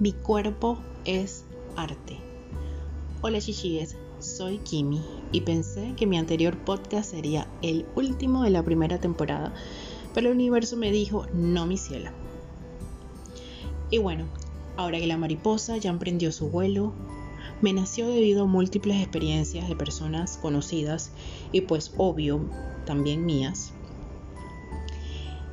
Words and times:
Mi 0.00 0.14
cuerpo 0.14 0.78
es 1.04 1.44
arte. 1.76 2.16
Hola 3.20 3.38
chichigues, 3.38 3.98
soy 4.18 4.56
Kimi 4.56 5.02
y 5.30 5.42
pensé 5.42 5.92
que 5.94 6.06
mi 6.06 6.16
anterior 6.16 6.56
podcast 6.56 7.10
sería 7.10 7.46
el 7.60 7.84
último 7.94 8.42
de 8.42 8.48
la 8.48 8.62
primera 8.62 8.98
temporada, 8.98 9.52
pero 10.14 10.28
el 10.28 10.36
universo 10.36 10.78
me 10.78 10.90
dijo 10.90 11.26
no 11.34 11.66
mi 11.66 11.76
cielo. 11.76 12.12
Y 13.90 13.98
bueno, 13.98 14.24
ahora 14.78 14.98
que 14.98 15.06
la 15.06 15.18
mariposa 15.18 15.76
ya 15.76 15.90
emprendió 15.90 16.32
su 16.32 16.48
vuelo, 16.48 16.94
me 17.60 17.74
nació 17.74 18.08
debido 18.08 18.44
a 18.44 18.46
múltiples 18.46 19.02
experiencias 19.02 19.68
de 19.68 19.76
personas 19.76 20.38
conocidas 20.38 21.12
y 21.52 21.60
pues 21.60 21.92
obvio 21.98 22.40
también 22.86 23.26
mías 23.26 23.74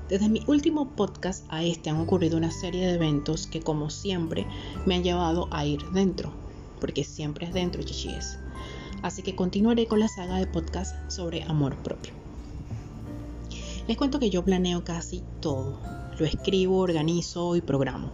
desde 0.10 0.30
mi 0.30 0.42
último 0.48 0.96
podcast 0.96 1.46
a 1.50 1.64
este 1.64 1.90
han 1.90 2.00
ocurrido 2.00 2.38
una 2.38 2.52
serie 2.52 2.88
de 2.88 2.94
eventos 2.94 3.46
que 3.48 3.62
como 3.62 3.90
siempre 3.90 4.48
me 4.86 4.96
han 4.96 5.04
llevado 5.04 5.48
a 5.52 5.66
ir 5.66 5.82
dentro, 5.92 6.32
porque 6.80 7.04
siempre 7.04 7.46
es 7.46 7.54
dentro, 7.54 7.84
chichis. 7.84 8.40
Así 9.02 9.22
que 9.22 9.36
continuaré 9.36 9.86
con 9.88 10.00
la 10.00 10.08
saga 10.08 10.38
de 10.38 10.48
podcast 10.48 10.96
sobre 11.12 11.44
amor 11.44 11.76
propio. 11.78 12.14
Les 13.88 13.98
cuento 13.98 14.20
que 14.20 14.30
yo 14.30 14.44
planeo 14.44 14.84
casi 14.84 15.24
todo. 15.40 15.80
Lo 16.18 16.26
escribo, 16.26 16.80
organizo 16.80 17.56
y 17.56 17.62
programo. 17.62 18.12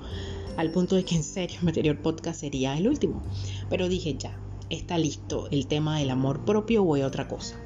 Al 0.57 0.71
punto 0.71 0.95
de 0.95 1.05
que 1.05 1.15
en 1.15 1.23
serio 1.23 1.59
mi 1.61 1.69
anterior 1.69 1.97
podcast 1.97 2.41
sería 2.41 2.77
el 2.77 2.87
último. 2.87 3.21
Pero 3.69 3.87
dije 3.87 4.15
ya, 4.17 4.37
está 4.69 4.97
listo 4.97 5.47
el 5.51 5.67
tema 5.67 5.99
del 5.99 6.09
amor 6.09 6.43
propio, 6.43 6.83
voy 6.83 7.01
a 7.01 7.07
otra 7.07 7.27
cosa. 7.27 7.62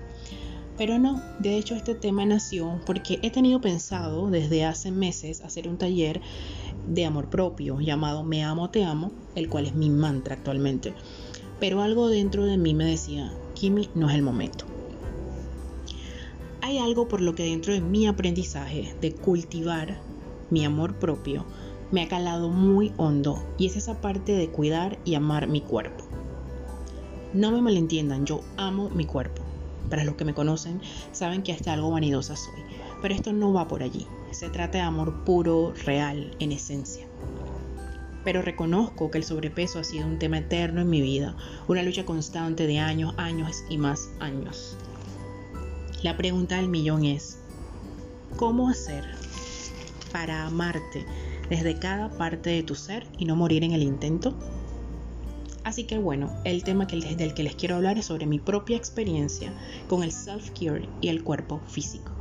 Pero 0.77 0.99
no, 0.99 1.23
de 1.39 1.57
hecho 1.57 1.73
este 1.73 1.95
tema 1.95 2.23
nació 2.25 2.79
porque 2.85 3.19
he 3.23 3.31
tenido 3.31 3.59
pensado 3.59 4.29
desde 4.29 4.63
hace 4.63 4.91
meses 4.91 5.41
hacer 5.41 5.67
un 5.67 5.79
taller 5.79 6.21
de 6.87 7.05
amor 7.05 7.29
propio 7.29 7.79
llamado 7.79 8.23
Me 8.23 8.43
amo, 8.43 8.69
te 8.69 8.83
amo, 8.83 9.11
el 9.33 9.49
cual 9.49 9.65
es 9.65 9.73
mi 9.73 9.89
mantra 9.89 10.35
actualmente. 10.35 10.93
Pero 11.59 11.81
algo 11.81 12.09
dentro 12.09 12.45
de 12.45 12.57
mí 12.57 12.75
me 12.75 12.85
decía, 12.85 13.33
Kimi, 13.55 13.89
no 13.95 14.07
es 14.07 14.15
el 14.15 14.21
momento. 14.21 14.65
Hay 16.61 16.77
algo 16.77 17.07
por 17.07 17.21
lo 17.21 17.33
que 17.33 17.43
dentro 17.43 17.73
de 17.73 17.81
mi 17.81 18.05
aprendizaje 18.05 18.95
de 19.01 19.13
cultivar 19.13 19.99
mi 20.51 20.63
amor 20.63 20.95
propio 20.99 21.45
me 21.91 22.03
ha 22.03 22.07
calado 22.07 22.49
muy 22.49 22.93
hondo 22.97 23.43
y 23.57 23.65
es 23.65 23.77
esa 23.77 23.99
parte 23.99 24.33
de 24.33 24.49
cuidar 24.49 24.99
y 25.05 25.15
amar 25.15 25.47
mi 25.47 25.61
cuerpo. 25.61 26.03
No 27.33 27.51
me 27.51 27.61
malentiendan, 27.61 28.25
yo 28.25 28.41
amo 28.57 28.89
mi 28.89 29.05
cuerpo 29.05 29.46
para 29.89 30.03
los 30.03 30.15
que 30.15 30.25
me 30.25 30.33
conocen, 30.33 30.81
saben 31.11 31.43
que 31.43 31.53
hasta 31.53 31.73
algo 31.73 31.91
vanidosa 31.91 32.35
soy. 32.35 32.61
Pero 33.01 33.13
esto 33.13 33.33
no 33.33 33.53
va 33.53 33.67
por 33.67 33.83
allí. 33.83 34.07
Se 34.31 34.49
trata 34.49 34.79
de 34.79 34.83
amor 34.83 35.23
puro, 35.23 35.73
real, 35.85 36.35
en 36.39 36.51
esencia. 36.51 37.07
Pero 38.23 38.41
reconozco 38.41 39.09
que 39.09 39.19
el 39.19 39.23
sobrepeso 39.23 39.79
ha 39.79 39.83
sido 39.83 40.05
un 40.05 40.19
tema 40.19 40.39
eterno 40.39 40.81
en 40.81 40.89
mi 40.89 41.01
vida, 41.01 41.35
una 41.67 41.83
lucha 41.83 42.05
constante 42.05 42.67
de 42.67 42.79
años, 42.79 43.13
años 43.17 43.63
y 43.69 43.77
más 43.77 44.09
años. 44.19 44.77
La 46.03 46.17
pregunta 46.17 46.57
del 46.57 46.67
millón 46.67 47.05
es, 47.05 47.39
¿cómo 48.35 48.69
hacer 48.69 49.05
para 50.11 50.45
amarte 50.45 51.05
desde 51.49 51.79
cada 51.79 52.09
parte 52.09 52.49
de 52.49 52.63
tu 52.63 52.75
ser 52.75 53.07
y 53.17 53.25
no 53.25 53.35
morir 53.35 53.63
en 53.63 53.71
el 53.71 53.83
intento? 53.83 54.35
Así 55.67 55.83
que 55.83 55.97
bueno, 55.97 56.33
el 56.45 56.63
tema 56.63 56.85
del 56.85 57.33
que 57.33 57.43
les 57.43 57.55
quiero 57.55 57.75
hablar 57.75 57.97
es 57.97 58.05
sobre 58.05 58.25
mi 58.25 58.39
propia 58.39 58.77
experiencia 58.77 59.51
con 59.89 60.01
el 60.01 60.13
self-care 60.13 60.87
y 61.01 61.09
el 61.09 61.25
cuerpo 61.25 61.59
físico. 61.67 62.13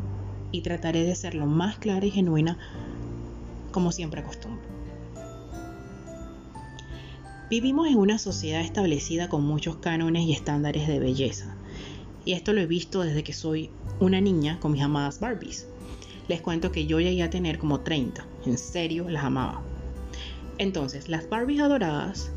Y 0.50 0.62
trataré 0.62 1.04
de 1.04 1.14
ser 1.14 1.36
lo 1.36 1.46
más 1.46 1.78
clara 1.78 2.04
y 2.04 2.10
genuina 2.10 2.58
como 3.70 3.92
siempre 3.92 4.20
acostumbro. 4.20 4.64
Vivimos 7.48 7.86
en 7.86 7.98
una 7.98 8.18
sociedad 8.18 8.62
establecida 8.62 9.28
con 9.28 9.44
muchos 9.44 9.76
cánones 9.76 10.24
y 10.24 10.32
estándares 10.32 10.88
de 10.88 10.98
belleza. 10.98 11.54
Y 12.24 12.32
esto 12.32 12.52
lo 12.52 12.60
he 12.60 12.66
visto 12.66 13.02
desde 13.02 13.22
que 13.22 13.32
soy 13.32 13.70
una 14.00 14.20
niña 14.20 14.58
con 14.58 14.72
mis 14.72 14.82
amadas 14.82 15.20
Barbies. 15.20 15.68
Les 16.26 16.40
cuento 16.40 16.72
que 16.72 16.86
yo 16.86 16.98
llegué 16.98 17.22
a 17.22 17.30
tener 17.30 17.60
como 17.60 17.82
30. 17.82 18.26
En 18.44 18.58
serio, 18.58 19.08
las 19.08 19.22
amaba. 19.22 19.62
Entonces, 20.58 21.08
las 21.08 21.28
Barbies 21.28 21.60
adoradas 21.60 22.32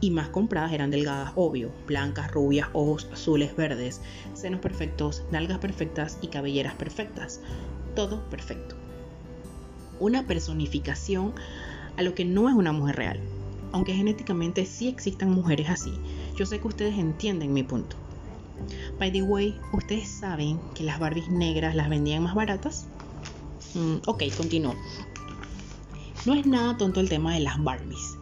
y 0.00 0.10
más 0.10 0.28
compradas 0.28 0.72
eran 0.72 0.90
delgadas, 0.90 1.32
obvio, 1.36 1.72
blancas, 1.86 2.30
rubias, 2.30 2.68
ojos 2.72 3.08
azules, 3.12 3.56
verdes, 3.56 4.00
senos 4.34 4.60
perfectos, 4.60 5.22
nalgas 5.30 5.58
perfectas 5.58 6.18
y 6.20 6.28
cabelleras 6.28 6.74
perfectas. 6.74 7.40
Todo 7.94 8.22
perfecto. 8.28 8.76
Una 9.98 10.26
personificación 10.26 11.34
a 11.96 12.02
lo 12.02 12.14
que 12.14 12.24
no 12.24 12.48
es 12.48 12.54
una 12.54 12.72
mujer 12.72 12.96
real. 12.96 13.20
Aunque 13.72 13.94
genéticamente 13.94 14.66
sí 14.66 14.88
existan 14.88 15.30
mujeres 15.30 15.68
así, 15.70 15.92
yo 16.36 16.46
sé 16.46 16.60
que 16.60 16.68
ustedes 16.68 16.98
entienden 16.98 17.52
mi 17.52 17.62
punto. 17.62 17.96
By 18.98 19.12
the 19.12 19.22
way, 19.22 19.58
¿ustedes 19.72 20.08
saben 20.08 20.60
que 20.74 20.84
las 20.84 20.98
Barbies 20.98 21.28
negras 21.28 21.74
las 21.74 21.88
vendían 21.88 22.22
más 22.22 22.34
baratas? 22.34 22.86
Mm, 23.74 23.96
ok, 24.06 24.24
continúo. 24.36 24.74
No 26.24 26.34
es 26.34 26.46
nada 26.46 26.76
tonto 26.76 27.00
el 27.00 27.08
tema 27.08 27.34
de 27.34 27.40
las 27.40 27.62
Barbies 27.62 28.16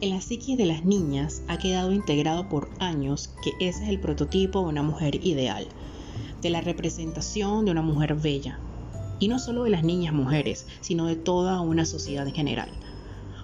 en 0.00 0.10
la 0.10 0.20
psiquis 0.20 0.58
de 0.58 0.66
las 0.66 0.84
niñas 0.84 1.42
ha 1.48 1.58
quedado 1.58 1.92
integrado 1.92 2.48
por 2.48 2.68
años 2.78 3.30
que 3.42 3.52
ese 3.60 3.84
es 3.84 3.88
el 3.88 4.00
prototipo 4.00 4.60
de 4.60 4.66
una 4.66 4.82
mujer 4.82 5.24
ideal, 5.24 5.66
de 6.42 6.50
la 6.50 6.60
representación 6.60 7.64
de 7.64 7.70
una 7.70 7.82
mujer 7.82 8.14
bella. 8.14 8.58
Y 9.20 9.28
no 9.28 9.38
solo 9.38 9.64
de 9.64 9.70
las 9.70 9.84
niñas 9.84 10.12
mujeres, 10.12 10.66
sino 10.80 11.06
de 11.06 11.16
toda 11.16 11.60
una 11.60 11.86
sociedad 11.86 12.26
en 12.26 12.34
general. 12.34 12.68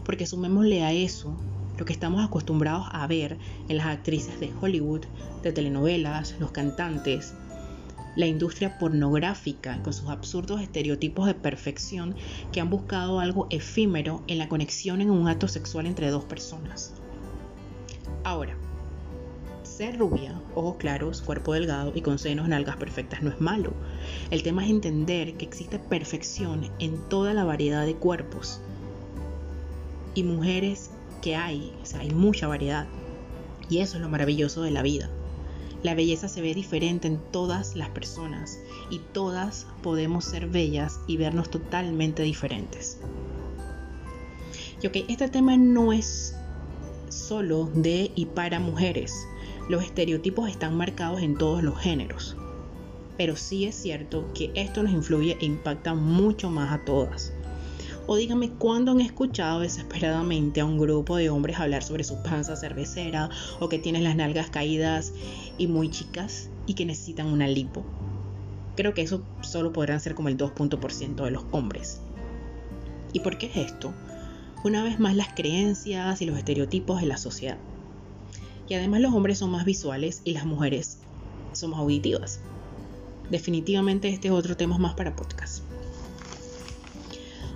Porque 0.05 0.27
sumémosle 0.27 0.83
a 0.83 0.93
eso 0.93 1.37
lo 1.79 1.85
que 1.85 1.93
estamos 1.93 2.25
acostumbrados 2.25 2.87
a 2.91 3.07
ver 3.07 3.39
en 3.69 3.77
las 3.77 3.87
actrices 3.87 4.39
de 4.41 4.53
Hollywood, 4.61 5.03
de 5.43 5.53
telenovelas, 5.53 6.35
los 6.39 6.51
cantantes, 6.51 7.33
la 8.17 8.27
industria 8.27 8.79
pornográfica 8.79 9.83
con 9.83 9.93
sus 9.93 10.09
absurdos 10.09 10.61
estereotipos 10.61 11.27
de 11.27 11.35
perfección 11.35 12.15
que 12.53 12.61
han 12.61 12.71
buscado 12.71 13.21
algo 13.21 13.47
efímero 13.51 14.23
en 14.27 14.39
la 14.39 14.49
conexión 14.49 15.01
en 15.01 15.11
un 15.11 15.29
acto 15.29 15.49
sexual 15.49 15.87
entre 15.87 16.11
dos 16.11 16.25
personas. 16.25 16.95
Ahora, 18.25 18.57
ser 19.63 19.99
rubia, 19.99 20.41
ojos 20.55 20.77
claros, 20.77 21.23
cuerpo 21.23 21.55
delgado 21.55 21.93
y 21.95 22.03
con 22.03 22.19
senos 22.19 22.49
nalgas 22.49 22.77
perfectas 22.77 23.23
no 23.23 23.31
es 23.31 23.41
malo. 23.41 23.73
El 24.31 24.43
tema 24.43 24.65
es 24.65 24.71
entender 24.71 25.35
que 25.35 25.47
existe 25.47 25.79
perfección 25.79 26.71
en 26.79 26.99
toda 27.09 27.33
la 27.33 27.45
variedad 27.45 27.87
de 27.87 27.95
cuerpos 27.95 28.61
y 30.15 30.23
mujeres 30.25 30.91
que 31.23 31.37
hay, 31.37 31.73
o 31.83 31.87
sea, 31.87 32.01
hay 32.01 32.11
mucha 32.11 32.47
variedad. 32.47 32.87
Y 33.69 33.79
eso 33.79 33.97
es 33.97 34.03
lo 34.03 34.09
maravilloso 34.09 34.63
de 34.63 34.73
la 34.73 34.83
vida. 34.83 35.09
La 35.83 35.95
belleza 35.95 36.29
se 36.29 36.43
ve 36.43 36.55
diferente 36.55 37.09
en 37.09 37.19
todas 37.31 37.75
las 37.75 37.89
personas 37.89 38.59
y 38.91 38.99
todas 39.13 39.67
podemos 39.83 40.25
ser 40.25 40.47
bellas 40.47 41.01
y 41.07 41.17
vernos 41.17 41.51
totalmente 41.51 42.23
diferentes. 42.23 43.01
Y 44.83 44.87
ok, 44.87 44.97
este 45.09 45.29
tema 45.29 45.57
no 45.57 45.93
es 45.93 46.35
solo 47.09 47.71
de 47.75 48.13
y 48.15 48.27
para 48.27 48.61
mujeres. 48.61 49.15
Los 49.69 49.85
estereotipos 49.85 50.51
están 50.51 50.77
marcados 50.77 51.23
en 51.23 51.37
todos 51.37 51.63
los 51.63 51.79
géneros. 51.79 52.37
Pero 53.17 53.37
sí 53.37 53.67
es 53.67 53.75
cierto 53.75 54.33
que 54.35 54.51
esto 54.55 54.83
nos 54.83 54.93
influye 54.93 55.37
e 55.41 55.45
impacta 55.45 55.95
mucho 55.95 56.51
más 56.51 56.73
a 56.73 56.85
todas. 56.85 57.33
O 58.13 58.17
díganme 58.17 58.51
cuándo 58.51 58.91
han 58.91 59.01
escuchado 59.01 59.61
desesperadamente 59.61 60.61
a 60.61 60.65
un 60.65 60.79
grupo 60.79 61.15
de 61.15 61.31
hombres 61.31 61.61
hablar 61.61 61.85
sobre 61.85 62.03
su 62.03 62.21
panza 62.25 62.57
cervecera 62.57 63.31
o 63.61 63.69
que 63.69 63.79
tienen 63.79 64.03
las 64.03 64.17
nalgas 64.17 64.51
caídas 64.51 65.13
y 65.59 65.69
muy 65.69 65.93
chicas 65.93 66.51
y 66.67 66.75
que 66.75 66.85
necesitan 66.85 67.29
una 67.29 67.47
lipo. 67.47 67.85
Creo 68.75 68.95
que 68.95 69.03
eso 69.03 69.23
solo 69.43 69.73
podrán 69.73 70.01
ser 70.01 70.17
como 70.17 70.29
el 70.29 70.37
2% 70.37 71.25
de 71.25 71.31
los 71.31 71.45
hombres. 71.53 72.01
¿Y 73.13 73.21
por 73.21 73.39
qué 73.39 73.47
es 73.47 73.57
esto? 73.59 73.95
Una 74.65 74.83
vez 74.83 74.99
más 74.99 75.15
las 75.15 75.29
creencias 75.33 76.21
y 76.21 76.27
los 76.27 76.37
estereotipos 76.37 77.01
de 77.01 77.07
la 77.07 77.17
sociedad. 77.17 77.59
Y 78.69 78.75
además 78.75 79.03
los 79.03 79.15
hombres 79.15 79.39
son 79.39 79.53
más 79.53 79.65
visuales 79.65 80.23
y 80.25 80.33
las 80.33 80.47
mujeres 80.47 80.99
son 81.53 81.71
más 81.71 81.79
auditivas. 81.79 82.41
Definitivamente 83.31 84.09
este 84.09 84.27
es 84.27 84.35
otro 84.35 84.57
tema 84.57 84.79
más 84.79 84.95
para 84.95 85.15
podcast. 85.15 85.63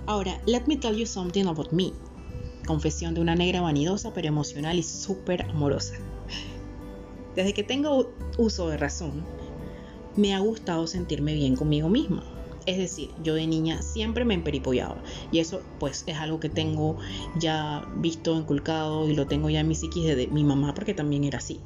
Ahora, 0.07 0.39
let 0.45 0.67
me 0.67 0.77
tell 0.77 0.95
you 0.95 1.07
something 1.07 1.47
about 1.47 1.71
me. 1.71 1.91
Confesión 2.67 3.15
de 3.15 3.21
una 3.21 3.33
negra 3.33 3.61
vanidosa 3.61 4.13
pero 4.13 4.27
emocional 4.27 4.77
y 4.77 4.83
súper 4.83 5.41
amorosa. 5.49 5.95
Desde 7.35 7.53
que 7.53 7.63
tengo 7.63 8.13
uso 8.37 8.69
de 8.69 8.77
razón, 8.77 9.25
me 10.15 10.35
ha 10.35 10.39
gustado 10.39 10.85
sentirme 10.85 11.33
bien 11.33 11.55
conmigo 11.55 11.89
misma. 11.89 12.23
Es 12.67 12.77
decir, 12.77 13.15
yo 13.23 13.33
de 13.33 13.47
niña 13.47 13.81
siempre 13.81 14.25
me 14.25 14.35
emperipollaba 14.35 15.01
y 15.31 15.39
eso 15.39 15.63
pues 15.79 16.03
es 16.05 16.17
algo 16.17 16.39
que 16.39 16.49
tengo 16.49 16.97
ya 17.39 17.87
visto, 17.97 18.35
inculcado 18.35 19.09
y 19.09 19.15
lo 19.15 19.25
tengo 19.25 19.49
ya 19.49 19.61
en 19.61 19.67
mi 19.67 19.75
psiquis 19.75 20.05
de 20.05 20.27
mi 20.27 20.43
mamá 20.43 20.75
porque 20.75 20.93
también 20.93 21.23
era 21.23 21.39
así. 21.39 21.61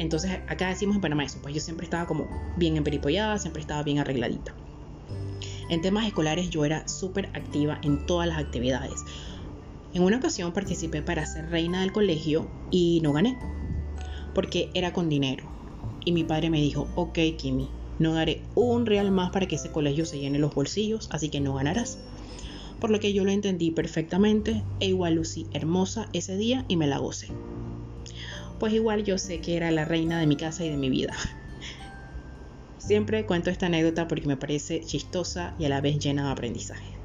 Entonces 0.00 0.40
acá 0.48 0.68
decimos 0.68 0.96
en 0.96 1.02
Panamá 1.02 1.24
eso, 1.24 1.38
pues 1.40 1.54
yo 1.54 1.60
siempre 1.60 1.84
estaba 1.84 2.06
como 2.06 2.28
bien 2.56 2.76
emperipollada, 2.76 3.38
siempre 3.38 3.60
estaba 3.60 3.84
bien 3.84 4.00
arregladita. 4.00 4.56
En 5.68 5.80
temas 5.80 6.06
escolares 6.06 6.50
yo 6.50 6.64
era 6.64 6.86
súper 6.88 7.30
activa 7.34 7.78
en 7.82 8.04
todas 8.06 8.28
las 8.28 8.38
actividades. 8.38 9.04
En 9.94 10.02
una 10.02 10.18
ocasión 10.18 10.52
participé 10.52 11.02
para 11.02 11.24
ser 11.24 11.50
reina 11.50 11.80
del 11.80 11.92
colegio 11.92 12.48
y 12.70 13.00
no 13.02 13.12
gané, 13.12 13.38
porque 14.34 14.70
era 14.74 14.92
con 14.92 15.08
dinero. 15.08 15.44
Y 16.04 16.12
mi 16.12 16.24
padre 16.24 16.50
me 16.50 16.60
dijo, 16.60 16.88
ok 16.96 17.18
Kimi, 17.38 17.70
no 17.98 18.12
daré 18.12 18.42
un 18.54 18.86
real 18.86 19.10
más 19.10 19.30
para 19.30 19.46
que 19.46 19.56
ese 19.56 19.70
colegio 19.70 20.04
se 20.04 20.18
llene 20.18 20.38
los 20.38 20.54
bolsillos, 20.54 21.08
así 21.12 21.28
que 21.28 21.40
no 21.40 21.54
ganarás. 21.54 21.98
Por 22.80 22.90
lo 22.90 23.00
que 23.00 23.12
yo 23.12 23.24
lo 23.24 23.30
entendí 23.30 23.70
perfectamente 23.70 24.64
e 24.80 24.88
igual 24.88 25.14
lucí 25.14 25.46
hermosa 25.52 26.08
ese 26.12 26.36
día 26.36 26.64
y 26.68 26.76
me 26.76 26.88
la 26.88 26.98
gocé. 26.98 27.28
Pues 28.58 28.72
igual 28.72 29.04
yo 29.04 29.16
sé 29.16 29.40
que 29.40 29.56
era 29.56 29.70
la 29.70 29.84
reina 29.84 30.18
de 30.18 30.26
mi 30.26 30.36
casa 30.36 30.64
y 30.64 30.70
de 30.70 30.76
mi 30.76 30.90
vida. 30.90 31.14
Siempre 32.86 33.24
cuento 33.24 33.48
esta 33.48 33.64
anécdota 33.64 34.06
porque 34.08 34.26
me 34.26 34.36
parece 34.36 34.82
chistosa 34.82 35.54
y 35.58 35.64
a 35.64 35.70
la 35.70 35.80
vez 35.80 35.98
llena 35.98 36.26
de 36.26 36.32
aprendizaje. 36.32 36.98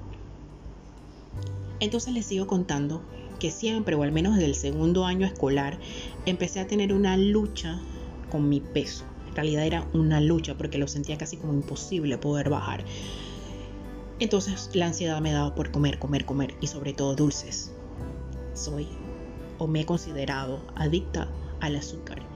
Entonces 1.80 2.14
les 2.14 2.26
sigo 2.26 2.48
contando 2.48 3.02
que 3.40 3.50
siempre, 3.50 3.96
o 3.96 4.04
al 4.04 4.12
menos 4.12 4.36
desde 4.36 4.48
el 4.48 4.56
segundo 4.56 5.06
año 5.06 5.26
escolar, 5.26 5.80
empecé 6.26 6.60
a 6.60 6.68
tener 6.68 6.92
una 6.92 7.16
lucha 7.16 7.80
con 8.30 8.50
mi 8.50 8.60
peso. 8.60 9.06
En 9.30 9.36
realidad 9.36 9.66
era 9.66 9.88
una 9.94 10.20
lucha 10.20 10.58
porque 10.58 10.78
lo 10.80 10.90
sentía 10.90 11.18
casi 11.18 11.38
como 11.38 11.54
imposible 11.54 12.18
poder 12.18 12.50
bajar. 12.50 12.84
Entonces 14.20 14.72
la 14.74 14.88
ansiedad 14.88 15.22
me 15.22 15.32
daba 15.32 15.56
por 15.56 15.72
comer, 15.72 15.98
comer, 15.98 16.26
comer 16.26 16.56
y 16.60 16.68
sobre 16.68 16.92
todo 16.92 17.16
dulces. 17.16 17.72
Soy 18.54 18.86
o 19.60 19.68
me 19.68 19.80
he 19.80 19.86
considerado 19.86 20.62
adicta 20.76 21.30
al 21.62 21.78
azúcar. 21.78 22.29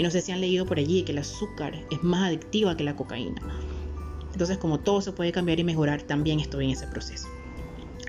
Y 0.00 0.02
no 0.02 0.10
sé 0.10 0.22
si 0.22 0.32
han 0.32 0.40
leído 0.40 0.64
por 0.64 0.78
allí 0.78 1.02
que 1.02 1.12
el 1.12 1.18
azúcar 1.18 1.74
es 1.90 2.02
más 2.02 2.26
adictiva 2.26 2.74
que 2.74 2.84
la 2.84 2.96
cocaína. 2.96 3.42
Entonces 4.32 4.56
como 4.56 4.80
todo 4.80 5.02
se 5.02 5.12
puede 5.12 5.30
cambiar 5.30 5.60
y 5.60 5.64
mejorar, 5.64 6.00
también 6.00 6.40
estoy 6.40 6.64
en 6.64 6.70
ese 6.70 6.86
proceso. 6.86 7.28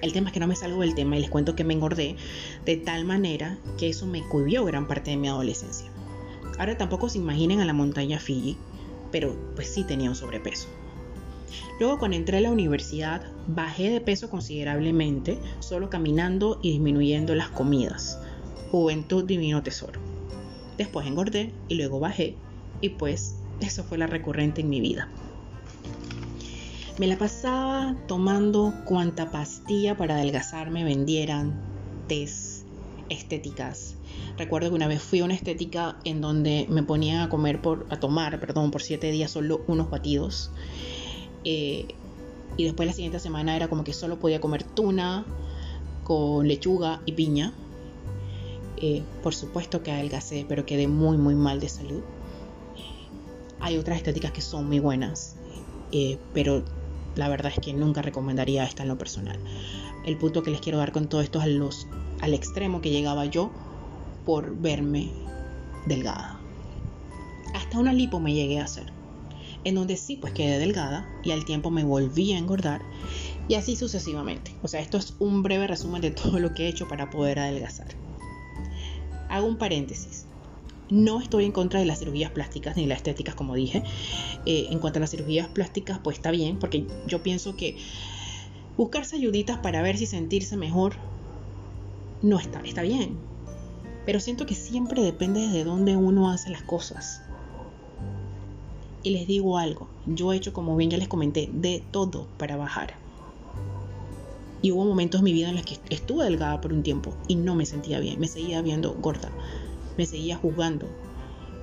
El 0.01 0.13
tema 0.13 0.29
es 0.29 0.33
que 0.33 0.39
no 0.39 0.47
me 0.47 0.55
salgo 0.55 0.79
del 0.79 0.95
tema 0.95 1.17
y 1.17 1.19
les 1.19 1.29
cuento 1.29 1.53
que 1.53 1.65
me 1.65 1.73
engordé 1.73 2.15
de 2.63 2.77
tal 2.77 3.03
manera 3.03 3.57
que 3.77 3.89
eso 3.89 4.07
me 4.07 4.25
cubrió 4.29 4.63
gran 4.63 4.87
parte 4.87 5.11
de 5.11 5.17
mi 5.17 5.27
adolescencia. 5.27 5.91
Ahora 6.57 6.77
tampoco 6.77 7.09
se 7.09 7.17
imaginen 7.17 7.59
a 7.59 7.65
la 7.65 7.73
montaña 7.73 8.19
Fiji, 8.19 8.55
pero 9.11 9.35
pues 9.55 9.67
sí 9.67 9.83
tenía 9.83 10.09
un 10.09 10.15
sobrepeso. 10.15 10.69
Luego 11.77 11.99
cuando 11.99 12.15
entré 12.15 12.37
a 12.37 12.41
la 12.41 12.51
universidad 12.51 13.21
bajé 13.47 13.89
de 13.89 13.99
peso 13.99 14.29
considerablemente, 14.29 15.37
solo 15.59 15.89
caminando 15.89 16.57
y 16.63 16.71
disminuyendo 16.71 17.35
las 17.35 17.49
comidas. 17.49 18.17
Juventud 18.71 19.25
divino 19.25 19.61
tesoro. 19.61 20.10
Después 20.81 21.05
engordé 21.05 21.53
y 21.67 21.75
luego 21.75 21.99
bajé 21.99 22.37
y 22.81 22.89
pues 22.89 23.35
eso 23.59 23.83
fue 23.83 23.99
la 23.99 24.07
recurrente 24.07 24.61
en 24.61 24.69
mi 24.69 24.81
vida. 24.81 25.09
Me 26.97 27.05
la 27.05 27.19
pasaba 27.19 27.95
tomando 28.07 28.73
cuanta 28.83 29.29
pastilla 29.29 29.95
para 29.95 30.15
adelgazar 30.15 30.71
me 30.71 30.83
vendieran, 30.83 31.53
test, 32.07 32.65
estéticas. 33.09 33.95
Recuerdo 34.39 34.69
que 34.69 34.75
una 34.75 34.87
vez 34.87 35.03
fui 35.03 35.19
a 35.19 35.25
una 35.25 35.35
estética 35.35 35.99
en 36.03 36.19
donde 36.19 36.65
me 36.67 36.81
ponían 36.81 37.21
a 37.21 37.29
comer 37.29 37.61
por, 37.61 37.85
a 37.91 37.99
tomar, 37.99 38.39
perdón, 38.39 38.71
por 38.71 38.81
siete 38.81 39.11
días 39.11 39.29
solo 39.29 39.61
unos 39.67 39.91
batidos. 39.91 40.49
Eh, 41.43 41.89
y 42.57 42.63
después 42.63 42.87
la 42.87 42.93
siguiente 42.93 43.19
semana 43.19 43.55
era 43.55 43.67
como 43.67 43.83
que 43.83 43.93
solo 43.93 44.17
podía 44.17 44.41
comer 44.41 44.63
tuna 44.63 45.27
con 46.05 46.47
lechuga 46.47 47.03
y 47.05 47.11
piña. 47.11 47.53
Eh, 48.81 49.03
por 49.21 49.35
supuesto 49.35 49.83
que 49.83 49.91
adelgacé, 49.91 50.43
pero 50.49 50.65
quedé 50.65 50.87
muy 50.87 51.17
muy 51.17 51.35
mal 51.35 51.59
de 51.59 51.69
salud. 51.69 52.01
Hay 53.59 53.77
otras 53.77 53.97
estéticas 53.97 54.31
que 54.31 54.41
son 54.41 54.67
muy 54.67 54.79
buenas, 54.79 55.35
eh, 55.91 56.17
pero 56.33 56.63
la 57.15 57.29
verdad 57.29 57.51
es 57.55 57.63
que 57.63 57.73
nunca 57.73 58.01
recomendaría 58.01 58.63
esta 58.63 58.81
en 58.81 58.89
lo 58.89 58.97
personal. 58.97 59.39
El 60.03 60.17
punto 60.17 60.41
que 60.41 60.49
les 60.49 60.61
quiero 60.61 60.79
dar 60.79 60.91
con 60.91 61.07
todo 61.07 61.21
esto 61.21 61.39
es 61.43 61.87
al 62.21 62.33
extremo 62.33 62.81
que 62.81 62.89
llegaba 62.89 63.25
yo 63.25 63.51
por 64.25 64.57
verme 64.57 65.11
delgada. 65.85 66.39
Hasta 67.53 67.77
una 67.77 67.93
lipo 67.93 68.19
me 68.19 68.33
llegué 68.33 68.59
a 68.59 68.63
hacer, 68.63 68.91
en 69.63 69.75
donde 69.75 69.95
sí 69.95 70.17
pues 70.17 70.33
quedé 70.33 70.57
delgada 70.57 71.07
y 71.23 71.29
al 71.29 71.45
tiempo 71.45 71.69
me 71.69 71.83
volví 71.83 72.33
a 72.33 72.39
engordar 72.39 72.81
y 73.47 73.53
así 73.55 73.75
sucesivamente. 73.75 74.55
O 74.63 74.67
sea, 74.67 74.81
esto 74.81 74.97
es 74.97 75.13
un 75.19 75.43
breve 75.43 75.67
resumen 75.67 76.01
de 76.01 76.09
todo 76.09 76.39
lo 76.39 76.55
que 76.55 76.65
he 76.65 76.69
hecho 76.69 76.87
para 76.87 77.11
poder 77.11 77.37
adelgazar. 77.37 78.00
Hago 79.31 79.47
un 79.47 79.57
paréntesis. 79.57 80.25
No 80.89 81.21
estoy 81.21 81.45
en 81.45 81.53
contra 81.53 81.79
de 81.79 81.85
las 81.85 81.99
cirugías 81.99 82.31
plásticas 82.31 82.75
ni 82.75 82.85
las 82.85 82.97
estéticas, 82.97 83.33
como 83.33 83.55
dije. 83.55 83.81
Eh, 84.45 84.67
en 84.69 84.79
cuanto 84.79 84.99
a 84.99 85.01
las 85.01 85.11
cirugías 85.11 85.47
plásticas, 85.47 85.99
pues 86.03 86.17
está 86.17 86.31
bien, 86.31 86.59
porque 86.59 86.85
yo 87.07 87.23
pienso 87.23 87.55
que 87.55 87.77
buscarse 88.75 89.15
ayuditas 89.15 89.59
para 89.59 89.81
ver 89.81 89.97
si 89.97 90.05
sentirse 90.05 90.57
mejor 90.57 90.95
no 92.21 92.39
está, 92.39 92.59
está 92.59 92.81
bien. 92.81 93.17
Pero 94.05 94.19
siento 94.19 94.45
que 94.45 94.55
siempre 94.55 95.01
depende 95.01 95.47
de 95.47 95.63
dónde 95.63 95.95
uno 95.95 96.29
hace 96.29 96.49
las 96.49 96.63
cosas. 96.63 97.21
Y 99.03 99.11
les 99.11 99.27
digo 99.27 99.57
algo, 99.57 99.87
yo 100.05 100.33
he 100.33 100.35
hecho, 100.35 100.51
como 100.51 100.75
bien 100.75 100.89
ya 100.89 100.97
les 100.97 101.07
comenté, 101.07 101.49
de 101.53 101.83
todo 101.91 102.27
para 102.37 102.57
bajar. 102.57 103.00
Y 104.61 104.71
hubo 104.71 104.85
momentos 104.85 105.19
en 105.19 105.25
mi 105.25 105.33
vida 105.33 105.49
en 105.49 105.55
los 105.55 105.65
que 105.65 105.79
estuve 105.89 106.23
delgada 106.23 106.61
por 106.61 106.71
un 106.73 106.83
tiempo 106.83 107.15
y 107.27 107.35
no 107.35 107.55
me 107.55 107.65
sentía 107.65 107.99
bien, 107.99 108.19
me 108.19 108.27
seguía 108.27 108.61
viendo 108.61 108.93
gorda 108.93 109.31
me 109.97 110.05
seguía 110.05 110.37
juzgando 110.37 110.87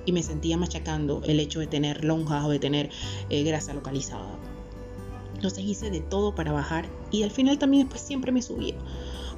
y 0.05 0.11
me 0.11 0.23
sentía 0.23 0.57
machacando 0.57 1.21
el 1.25 1.39
hecho 1.39 1.59
de 1.59 1.67
tener 1.67 2.03
lonjas 2.03 2.45
o 2.45 2.49
de 2.49 2.59
tener 2.59 2.89
eh, 3.29 3.43
grasa 3.43 3.73
localizada. 3.73 4.39
Entonces 5.35 5.63
hice 5.63 5.89
de 5.89 6.01
todo 6.01 6.35
para 6.35 6.51
bajar 6.51 6.89
y 7.11 7.23
al 7.23 7.31
final 7.31 7.59
también 7.59 7.83
después 7.83 8.01
siempre 8.01 8.31
me 8.31 8.41
subía. 8.41 8.75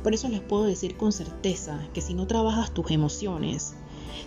Por 0.03 0.13
eso 0.13 0.29
les 0.29 0.41
puedo 0.41 0.63
decir 0.63 0.97
con 0.97 1.11
certeza 1.11 1.87
que 1.93 2.01
si 2.01 2.13
no 2.13 2.25
trabajas 2.25 2.73
tus 2.73 2.89
emociones, 2.89 3.75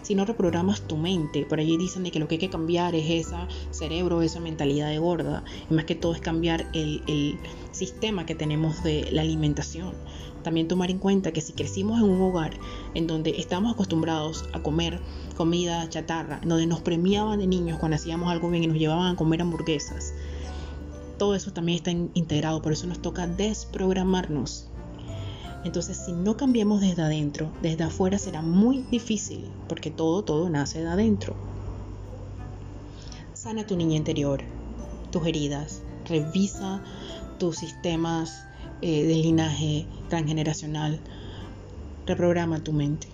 si 0.03 0.15
no 0.15 0.25
reprogramas 0.25 0.83
tu 0.83 0.97
mente, 0.97 1.47
por 1.47 1.61
allí 1.61 1.77
dicen 1.77 2.05
de 2.05 2.11
que 2.11 2.19
lo 2.19 2.29
que 2.29 2.37
hay 2.37 2.39
que 2.39 2.51
cambiar 2.51 2.95
es 2.95 3.27
ese 3.27 3.37
cerebro, 3.71 4.23
esa 4.23 4.41
mentalidad 4.41 4.89
de 4.89 4.99
gorda, 4.99 5.45
y 5.71 5.75
más 5.75 5.85
que 5.85 5.95
todo 5.95 6.15
es 6.15 6.21
cambiar 6.21 6.67
el, 6.73 7.03
el 7.07 7.39
sistema 7.73 8.27
que 8.27 8.35
tenemos 8.35 8.83
de 8.83 9.09
la 9.11 9.23
alimentación. 9.23 9.95
También 10.43 10.69
tomar 10.69 10.91
en 10.91 10.99
cuenta 10.99 11.33
que 11.33 11.41
si 11.41 11.55
crecimos 11.55 11.99
en 11.99 12.05
un 12.11 12.21
hogar 12.21 12.53
en 12.93 13.07
donde 13.07 13.31
estamos 13.39 13.73
acostumbrados 13.73 14.45
a 14.53 14.63
comer 14.63 15.01
comida 15.37 15.89
chatarra, 15.89 16.41
donde 16.45 16.67
nos 16.67 16.83
premiaban 16.83 17.39
de 17.39 17.47
niños 17.47 17.79
cuando 17.79 17.97
hacíamos 17.97 18.31
algo 18.31 18.51
bien 18.51 18.65
y 18.65 18.67
nos 18.67 18.77
llevaban 18.77 19.15
a 19.15 19.17
comer 19.17 19.41
hamburguesas, 19.41 20.13
todo 21.19 21.35
eso 21.35 21.53
también 21.53 21.77
está 21.77 21.91
integrado, 21.91 22.61
por 22.61 22.73
eso 22.73 22.87
nos 22.87 23.01
toca 23.01 23.27
desprogramarnos. 23.27 24.69
Entonces, 25.65 25.97
si 25.97 26.13
no 26.13 26.37
cambiamos 26.37 26.81
desde 26.81 27.03
adentro, 27.03 27.51
desde 27.63 27.85
afuera 27.85 28.19
será 28.19 28.43
muy 28.43 28.83
difícil, 28.91 29.51
porque 29.69 29.91
todo, 29.91 30.23
todo 30.23 30.51
nace 30.51 30.81
de 30.81 30.89
adentro. 30.89 31.35
Sana 33.33 33.67
tu 33.67 33.77
niña 33.77 33.97
interior, 33.97 34.43
tus 35.11 35.27
heridas, 35.27 35.83
revisa 36.07 36.83
tus 37.39 37.57
sistemas 37.57 38.47
eh, 38.83 39.05
del 39.05 39.23
linaje 39.23 39.87
transgeneracional. 40.09 41.01
Reprograma 42.07 42.63
tu 42.63 42.73
mente. 42.73 43.09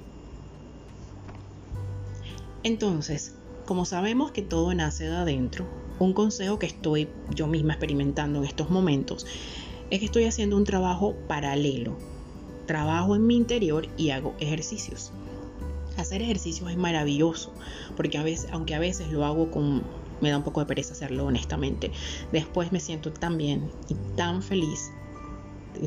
Entonces, 2.64 3.34
como 3.64 3.84
sabemos 3.84 4.32
que 4.32 4.42
todo 4.42 4.74
nace 4.74 5.04
de 5.04 5.16
adentro, 5.16 5.66
un 6.00 6.12
consejo 6.12 6.58
que 6.58 6.66
estoy 6.66 7.08
yo 7.34 7.46
misma 7.46 7.74
experimentando 7.74 8.40
en 8.40 8.46
estos 8.46 8.70
momentos 8.70 9.26
es 9.90 9.98
que 9.98 10.06
estoy 10.06 10.24
haciendo 10.24 10.56
un 10.56 10.64
trabajo 10.64 11.14
paralelo. 11.28 11.96
Trabajo 12.66 13.16
en 13.16 13.26
mi 13.26 13.36
interior 13.36 13.88
y 13.96 14.10
hago 14.10 14.34
ejercicios. 14.38 15.12
Hacer 15.96 16.22
ejercicios 16.22 16.70
es 16.70 16.76
maravilloso, 16.76 17.52
porque 17.96 18.18
a 18.18 18.22
veces, 18.22 18.50
aunque 18.52 18.74
a 18.74 18.78
veces 18.78 19.10
lo 19.10 19.24
hago 19.24 19.50
con 19.50 19.82
me 20.20 20.30
da 20.30 20.36
un 20.36 20.42
poco 20.42 20.60
de 20.60 20.66
pereza 20.66 20.92
hacerlo 20.92 21.26
honestamente, 21.26 21.92
después 22.30 22.72
me 22.72 22.80
siento 22.80 23.10
tan 23.12 23.38
bien 23.38 23.70
y 23.88 23.94
tan 24.16 24.42
feliz 24.42 24.90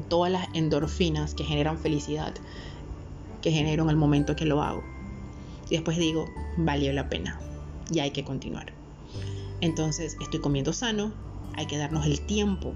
todas 0.09 0.31
las 0.31 0.47
endorfinas 0.53 1.35
que 1.35 1.43
generan 1.43 1.77
felicidad 1.77 2.33
que 3.41 3.51
genero 3.51 3.83
en 3.83 3.89
el 3.89 3.95
momento 3.95 4.35
que 4.35 4.45
lo 4.45 4.63
hago. 4.63 4.83
Y 5.69 5.75
después 5.75 5.97
digo, 5.97 6.25
valió 6.57 6.91
la 6.93 7.09
pena 7.09 7.39
y 7.91 7.99
hay 7.99 8.11
que 8.11 8.23
continuar. 8.23 8.73
Entonces 9.61 10.17
estoy 10.21 10.39
comiendo 10.39 10.73
sano, 10.73 11.11
hay 11.55 11.67
que 11.67 11.77
darnos 11.77 12.05
el 12.05 12.21
tiempo 12.21 12.73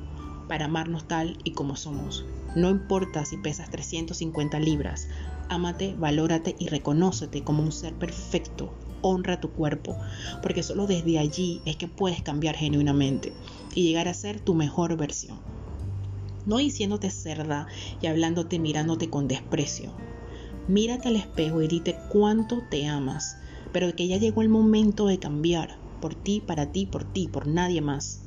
para 0.47 0.65
amarnos 0.65 1.07
tal 1.07 1.37
y 1.43 1.51
como 1.51 1.75
somos. 1.75 2.25
No 2.55 2.69
importa 2.69 3.25
si 3.25 3.37
pesas 3.37 3.69
350 3.69 4.59
libras, 4.59 5.07
ámate, 5.49 5.95
valórate 5.97 6.55
y 6.57 6.67
reconócete 6.67 7.43
como 7.43 7.63
un 7.63 7.71
ser 7.71 7.93
perfecto. 7.93 8.73
Honra 9.01 9.39
tu 9.39 9.51
cuerpo, 9.51 9.95
porque 10.41 10.63
solo 10.63 10.87
desde 10.87 11.19
allí 11.19 11.61
es 11.65 11.75
que 11.75 11.87
puedes 11.87 12.23
cambiar 12.23 12.55
genuinamente 12.55 13.33
y 13.75 13.83
llegar 13.83 14.07
a 14.07 14.13
ser 14.13 14.39
tu 14.39 14.55
mejor 14.55 14.97
versión 14.97 15.39
no 16.47 16.57
diciéndote 16.57 17.11
cerda 17.11 17.67
y 18.01 18.07
hablándote 18.07 18.57
mirándote 18.57 19.09
con 19.09 19.27
desprecio. 19.27 19.93
Mírate 20.67 21.09
al 21.09 21.17
espejo 21.17 21.61
y 21.61 21.67
dite 21.67 21.99
cuánto 22.09 22.63
te 22.71 22.87
amas, 22.87 23.37
pero 23.73 23.93
que 23.93 24.07
ya 24.07 24.17
llegó 24.17 24.41
el 24.41 24.49
momento 24.49 25.07
de 25.07 25.19
cambiar, 25.19 25.77
por 26.01 26.15
ti, 26.15 26.41
para 26.45 26.71
ti, 26.71 26.85
por 26.85 27.03
ti, 27.03 27.27
por 27.27 27.47
nadie 27.47 27.81
más. 27.81 28.21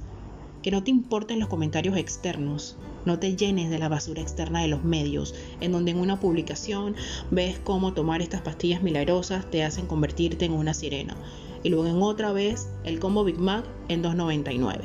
Que 0.62 0.70
no 0.70 0.82
te 0.82 0.90
importen 0.90 1.40
los 1.40 1.48
comentarios 1.48 1.96
externos. 1.96 2.76
No 3.04 3.18
te 3.18 3.34
llenes 3.34 3.70
de 3.70 3.78
la 3.78 3.88
basura 3.88 4.20
externa 4.20 4.60
de 4.60 4.68
los 4.68 4.84
medios, 4.84 5.34
en 5.60 5.72
donde 5.72 5.92
en 5.92 5.98
una 5.98 6.20
publicación 6.20 6.96
ves 7.30 7.58
cómo 7.58 7.94
tomar 7.94 8.20
estas 8.20 8.42
pastillas 8.42 8.82
milagrosas 8.82 9.50
te 9.50 9.64
hacen 9.64 9.86
convertirte 9.86 10.44
en 10.44 10.52
una 10.52 10.74
sirena. 10.74 11.16
Y 11.62 11.70
luego 11.70 11.86
en 11.86 12.02
otra 12.02 12.32
vez 12.32 12.68
el 12.84 13.00
combo 13.00 13.24
Big 13.24 13.38
Mac 13.38 13.64
en 13.88 14.02
2.99. 14.02 14.80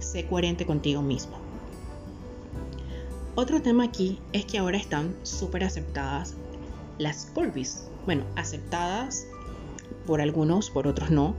Sé 0.00 0.26
coherente 0.26 0.66
contigo 0.66 1.02
mismo. 1.02 1.38
Otro 3.34 3.62
tema 3.62 3.84
aquí 3.84 4.18
es 4.32 4.44
que 4.44 4.58
ahora 4.58 4.78
están 4.78 5.14
súper 5.22 5.64
aceptadas 5.64 6.34
las 6.98 7.26
curvis. 7.26 7.84
Bueno, 8.04 8.24
aceptadas 8.36 9.26
por 10.06 10.20
algunos, 10.20 10.70
por 10.70 10.88
otros 10.88 11.10
no. 11.10 11.36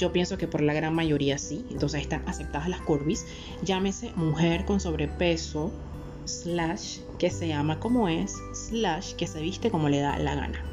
Yo 0.00 0.12
pienso 0.12 0.38
que 0.38 0.48
por 0.48 0.62
la 0.62 0.72
gran 0.72 0.94
mayoría 0.94 1.36
sí. 1.36 1.66
Entonces 1.70 2.00
están 2.00 2.26
aceptadas 2.26 2.70
las 2.70 2.80
curvis. 2.80 3.26
Llámese 3.62 4.12
mujer 4.16 4.64
con 4.64 4.80
sobrepeso, 4.80 5.70
slash, 6.24 7.00
que 7.18 7.28
se 7.28 7.48
llama 7.48 7.78
como 7.80 8.08
es, 8.08 8.34
slash, 8.54 9.12
que 9.12 9.26
se 9.26 9.42
viste 9.42 9.70
como 9.70 9.90
le 9.90 10.00
da 10.00 10.18
la 10.18 10.34
gana. 10.34 10.64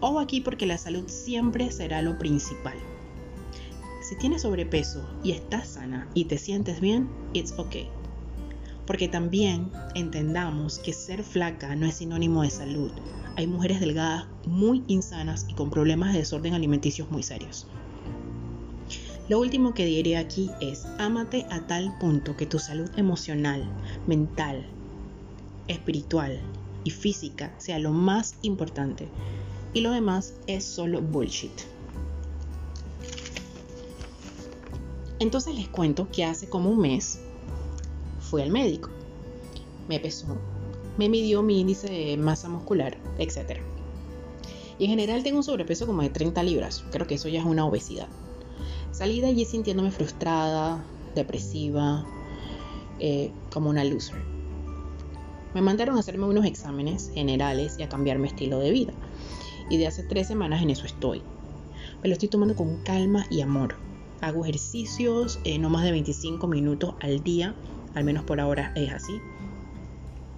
Ojo 0.00 0.20
aquí 0.20 0.40
porque 0.40 0.64
la 0.64 0.78
salud 0.78 1.04
siempre 1.06 1.70
será 1.70 2.00
lo 2.00 2.16
principal. 2.16 2.78
Si 4.08 4.16
tienes 4.16 4.40
sobrepeso 4.40 5.06
y 5.22 5.32
estás 5.32 5.68
sana 5.68 6.08
y 6.14 6.24
te 6.24 6.38
sientes 6.38 6.80
bien, 6.80 7.10
it's 7.34 7.52
okay. 7.58 7.90
Porque 8.86 9.06
también 9.06 9.70
entendamos 9.94 10.78
que 10.78 10.94
ser 10.94 11.24
flaca 11.24 11.76
no 11.76 11.84
es 11.84 11.96
sinónimo 11.96 12.42
de 12.42 12.50
salud. 12.50 12.90
Hay 13.36 13.46
mujeres 13.48 13.80
delgadas 13.80 14.28
muy 14.46 14.82
insanas 14.86 15.44
y 15.46 15.52
con 15.52 15.68
problemas 15.68 16.14
de 16.14 16.20
desorden 16.20 16.54
alimenticios 16.54 17.10
muy 17.10 17.22
serios. 17.22 17.66
Lo 19.28 19.40
último 19.40 19.74
que 19.74 19.84
diré 19.84 20.16
aquí 20.16 20.50
es, 20.60 20.86
ámate 20.98 21.46
a 21.50 21.66
tal 21.66 21.98
punto 21.98 22.36
que 22.36 22.46
tu 22.46 22.60
salud 22.60 22.88
emocional, 22.96 23.68
mental, 24.06 24.64
espiritual 25.66 26.40
y 26.84 26.90
física 26.90 27.52
sea 27.58 27.80
lo 27.80 27.90
más 27.90 28.36
importante. 28.42 29.08
Y 29.74 29.80
lo 29.80 29.90
demás 29.90 30.34
es 30.46 30.64
solo 30.64 31.02
bullshit. 31.02 31.50
Entonces 35.18 35.56
les 35.56 35.68
cuento 35.68 36.08
que 36.10 36.24
hace 36.24 36.48
como 36.48 36.70
un 36.70 36.78
mes 36.78 37.20
fui 38.20 38.42
al 38.42 38.52
médico. 38.52 38.90
Me 39.88 39.98
pesó, 39.98 40.36
me 40.98 41.08
midió 41.08 41.42
mi 41.42 41.60
índice 41.60 41.88
de 41.88 42.16
masa 42.16 42.48
muscular, 42.48 42.96
etc. 43.18 43.60
Y 44.78 44.84
en 44.84 44.90
general 44.90 45.24
tengo 45.24 45.38
un 45.38 45.44
sobrepeso 45.44 45.84
como 45.84 46.02
de 46.02 46.10
30 46.10 46.42
libras. 46.44 46.84
Creo 46.92 47.08
que 47.08 47.16
eso 47.16 47.28
ya 47.28 47.40
es 47.40 47.46
una 47.46 47.66
obesidad. 47.66 48.08
Salí 48.92 49.20
de 49.20 49.28
allí 49.28 49.44
sintiéndome 49.44 49.90
frustrada, 49.90 50.84
depresiva, 51.14 52.04
eh, 52.98 53.32
como 53.52 53.70
una 53.70 53.84
loser. 53.84 54.16
Me 55.54 55.62
mandaron 55.62 55.96
a 55.96 56.00
hacerme 56.00 56.26
unos 56.26 56.44
exámenes 56.44 57.10
generales 57.14 57.76
y 57.78 57.82
a 57.82 57.88
cambiar 57.88 58.18
mi 58.18 58.28
estilo 58.28 58.58
de 58.58 58.70
vida. 58.70 58.92
Y 59.70 59.78
de 59.78 59.86
hace 59.86 60.02
tres 60.02 60.28
semanas 60.28 60.62
en 60.62 60.70
eso 60.70 60.86
estoy. 60.86 61.22
Me 62.02 62.08
lo 62.08 62.12
estoy 62.12 62.28
tomando 62.28 62.54
con 62.54 62.82
calma 62.82 63.26
y 63.30 63.40
amor. 63.40 63.76
Hago 64.20 64.44
ejercicios 64.44 65.40
eh, 65.44 65.58
no 65.58 65.70
más 65.70 65.84
de 65.84 65.92
25 65.92 66.46
minutos 66.46 66.94
al 67.00 67.22
día 67.22 67.54
al 67.96 68.04
menos 68.04 68.24
por 68.24 68.40
ahora 68.40 68.72
es 68.74 68.92
así. 68.92 69.22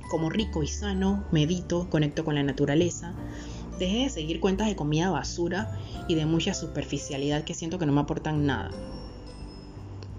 Como 0.08 0.30
rico 0.30 0.62
y 0.62 0.68
sano, 0.68 1.24
medito, 1.32 1.90
conecto 1.90 2.24
con 2.24 2.36
la 2.36 2.44
naturaleza. 2.44 3.14
Dejé 3.78 4.04
de 4.04 4.10
seguir 4.10 4.40
cuentas 4.40 4.68
de 4.68 4.76
comida 4.76 5.10
basura 5.10 5.78
y 6.08 6.14
de 6.14 6.26
mucha 6.26 6.54
superficialidad 6.54 7.44
que 7.44 7.54
siento 7.54 7.78
que 7.78 7.86
no 7.86 7.92
me 7.92 8.00
aportan 8.00 8.46
nada. 8.46 8.70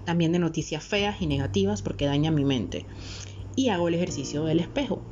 También 0.04 0.32
de 0.32 0.38
noticias 0.38 0.82
feas 0.82 1.20
y 1.20 1.26
negativas 1.26 1.82
porque 1.82 2.06
dañan 2.06 2.34
mi 2.34 2.44
mente. 2.44 2.86
Y 3.56 3.68
hago 3.68 3.88
el 3.88 3.94
ejercicio 3.94 4.44
del 4.44 4.60
espejo, 4.60 5.02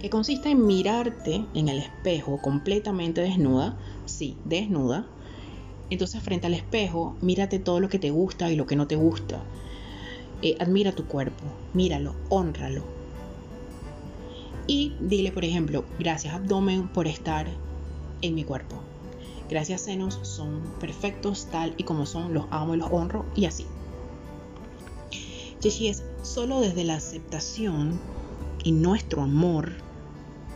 que 0.00 0.10
consiste 0.10 0.50
en 0.50 0.66
mirarte 0.66 1.44
en 1.54 1.68
el 1.68 1.78
espejo 1.78 2.40
completamente 2.40 3.20
desnuda, 3.20 3.78
sí, 4.06 4.36
desnuda. 4.44 5.06
Entonces 5.90 6.22
frente 6.22 6.46
al 6.46 6.54
espejo, 6.54 7.16
mírate 7.20 7.58
todo 7.58 7.80
lo 7.80 7.88
que 7.88 7.98
te 7.98 8.10
gusta 8.10 8.50
y 8.50 8.56
lo 8.56 8.66
que 8.66 8.76
no 8.76 8.86
te 8.86 8.96
gusta 8.96 9.44
eh, 10.42 10.56
admira 10.60 10.92
tu 10.92 11.06
cuerpo, 11.06 11.44
míralo, 11.72 12.14
honralo. 12.28 12.97
Y 14.68 14.94
dile, 15.00 15.32
por 15.32 15.44
ejemplo, 15.44 15.84
gracias 15.98 16.34
abdomen 16.34 16.88
por 16.88 17.08
estar 17.08 17.48
en 18.22 18.34
mi 18.34 18.44
cuerpo. 18.44 18.80
Gracias 19.48 19.80
senos, 19.80 20.20
son 20.22 20.62
perfectos 20.78 21.48
tal 21.50 21.74
y 21.78 21.84
como 21.84 22.04
son, 22.04 22.34
los 22.34 22.44
amo 22.50 22.74
y 22.74 22.78
los 22.78 22.88
honro 22.92 23.24
y 23.34 23.46
así. 23.46 23.66
Yeshi 25.62 25.88
es 25.88 26.04
solo 26.22 26.60
desde 26.60 26.84
la 26.84 26.96
aceptación 26.96 27.98
y 28.62 28.72
nuestro 28.72 29.22
amor 29.22 29.72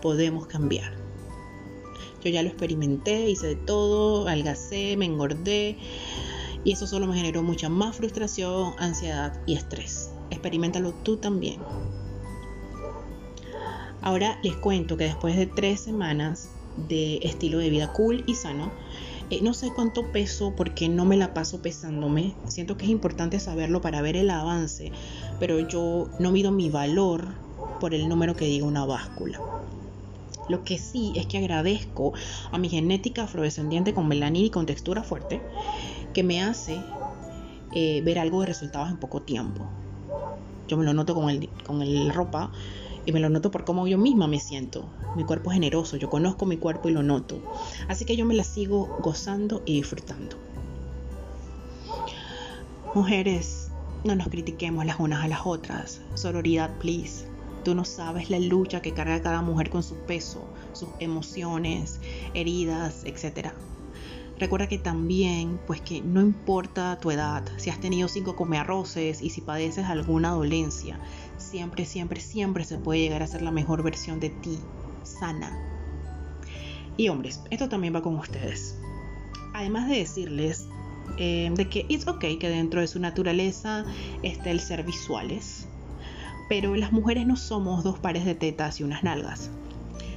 podemos 0.03 0.47
cambiar. 0.47 0.93
Yo 2.23 2.31
ya 2.31 2.43
lo 2.43 2.49
experimenté, 2.49 3.31
hice 3.31 3.49
de 3.49 3.57
todo, 3.57 4.29
algacé, 4.29 4.97
me 4.97 5.07
engordé, 5.07 5.79
y 6.65 6.73
eso 6.73 6.87
solo 6.87 7.07
me 7.07 7.17
generó 7.17 7.43
mucha 7.43 7.69
más 7.69 7.97
frustración, 7.97 8.75
ansiedad 8.79 9.41
y 9.47 9.55
estrés. 9.55 10.11
Experimentalo 10.31 10.93
tú 10.93 11.17
también. 11.17 11.61
Ahora 14.03 14.39
les 14.43 14.57
cuento 14.57 14.97
que 14.97 15.05
después 15.05 15.37
de 15.37 15.47
tres 15.47 15.81
semanas 15.81 16.51
de 16.89 17.19
estilo 17.23 17.59
de 17.59 17.71
vida 17.71 17.93
cool 17.93 18.25
y 18.27 18.35
sano, 18.35 18.73
eh, 19.31 19.41
no 19.43 19.55
sé 19.55 19.71
cuánto 19.75 20.11
peso 20.11 20.55
porque 20.57 20.89
no 20.89 21.05
me 21.05 21.17
la 21.17 21.33
paso 21.33 21.63
pesándome. 21.63 22.35
Siento 22.49 22.77
que 22.77 22.85
es 22.85 22.91
importante 22.91 23.39
saberlo 23.39 23.81
para 23.81 24.03
ver 24.03 24.17
el 24.17 24.31
avance, 24.31 24.91
pero 25.39 25.61
yo 25.61 26.11
no 26.19 26.33
mido 26.33 26.51
mi 26.51 26.69
valor 26.69 27.29
por 27.81 27.95
el 27.95 28.09
número 28.09 28.35
que 28.35 28.47
diga 28.47 28.67
una 28.67 28.85
báscula. 28.85 29.41
Lo 30.49 30.65
que 30.65 30.79
sí 30.79 31.13
es 31.15 31.27
que 31.27 31.39
agradezco 31.39 32.13
a 32.51 32.59
mi 32.59 32.69
genética 32.69 33.25
afrodescendiente 33.25 33.95
con 33.95 34.09
melanina 34.09 34.47
y 34.47 34.51
con 34.51 34.67
textura 34.67 35.03
fuerte 35.05 35.41
que 36.13 36.25
me 36.25 36.43
hace 36.43 36.81
eh, 37.73 38.03
ver 38.05 38.19
algo 38.19 38.41
de 38.41 38.47
resultados 38.47 38.91
en 38.91 38.99
poco 38.99 39.23
tiempo. 39.23 39.67
Yo 40.69 40.77
me 40.77 40.85
lo 40.85 40.93
noto 40.93 41.15
con 41.15 41.31
el, 41.31 41.49
con 41.65 41.81
el 41.81 42.13
ropa 42.13 42.51
y 43.05 43.13
me 43.13 43.21
lo 43.21 43.29
noto 43.29 43.51
por 43.51 43.65
cómo 43.65 43.87
yo 43.87 43.99
misma 43.99 44.27
me 44.27 44.41
siento. 44.41 44.89
Mi 45.17 45.25
cuerpo 45.25 45.51
es 45.51 45.55
generoso, 45.55 45.97
yo 45.97 46.11
conozco 46.11 46.47
mi 46.47 46.57
cuerpo 46.57 46.89
y 46.89 46.93
lo 46.93 47.03
noto. 47.03 47.41
Así 47.89 48.05
que 48.05 48.17
yo 48.17 48.25
me 48.25 48.35
la 48.35 48.45
sigo 48.45 48.99
gozando 49.01 49.63
y 49.67 49.75
disfrutando. 49.75 50.37
Mujeres, 52.95 53.71
no 54.05 54.15
nos 54.15 54.29
critiquemos 54.29 54.85
las 54.85 55.01
unas 55.01 55.25
a 55.25 55.29
las 55.29 55.41
otras. 55.45 56.01
Sororidad, 56.15 56.77
please. 56.79 57.27
Tú 57.65 57.75
no 57.75 57.85
sabes 57.85 58.31
la 58.31 58.41
lucha 58.41 58.83
que 58.83 58.93
carga 58.93 59.23
cada 59.23 59.41
mujer 59.41 59.71
con 59.71 59.83
su 59.83 59.95
peso, 59.95 60.45
sus 60.73 60.89
emociones, 60.99 62.01
heridas, 62.35 63.05
etc. 63.05 63.51
Recuerda 64.39 64.67
que 64.67 64.79
también, 64.79 65.61
pues 65.69 65.81
que 65.81 66.01
no 66.01 66.21
importa 66.21 66.99
tu 67.01 67.13
edad, 67.13 67.45
si 67.59 67.71
has 67.71 67.81
tenido 67.81 68.09
cinco 68.09 68.35
arroces 68.57 69.23
y 69.23 69.31
si 69.31 69.41
padeces 69.41 69.85
alguna 69.85 70.33
dolencia, 70.33 70.99
siempre, 71.43 71.85
siempre, 71.85 72.21
siempre 72.21 72.65
se 72.65 72.79
puede 72.79 73.01
llegar 73.01 73.23
a 73.23 73.27
ser 73.27 73.43
la 73.43 73.51
mejor 73.51 73.83
versión 73.83 74.21
de 74.21 74.31
ti, 74.31 74.59
sana. 75.03 75.59
Y 76.97 77.09
hombres, 77.09 77.41
esto 77.51 77.69
también 77.69 77.95
va 77.95 78.03
con 78.03 78.17
ustedes. 78.17 78.79
Además 79.55 79.89
de 79.89 79.99
decirles 79.99 80.67
eh, 81.19 81.51
de 81.55 81.69
que 81.69 81.87
es 81.89 82.07
ok 82.07 82.25
que 82.39 82.49
dentro 82.49 82.81
de 82.81 82.87
su 82.87 83.01
naturaleza 83.01 83.85
esté 84.23 84.51
el 84.51 84.61
ser 84.61 84.85
visuales, 84.85 85.67
pero 86.49 86.75
las 86.77 86.93
mujeres 86.93 87.27
no 87.27 87.37
somos 87.37 87.85
dos 87.85 87.99
pares 87.99 88.25
de 88.25 88.35
tetas 88.35 88.81
y 88.81 88.85
unas 88.85 89.03
nalgas. 89.03 89.51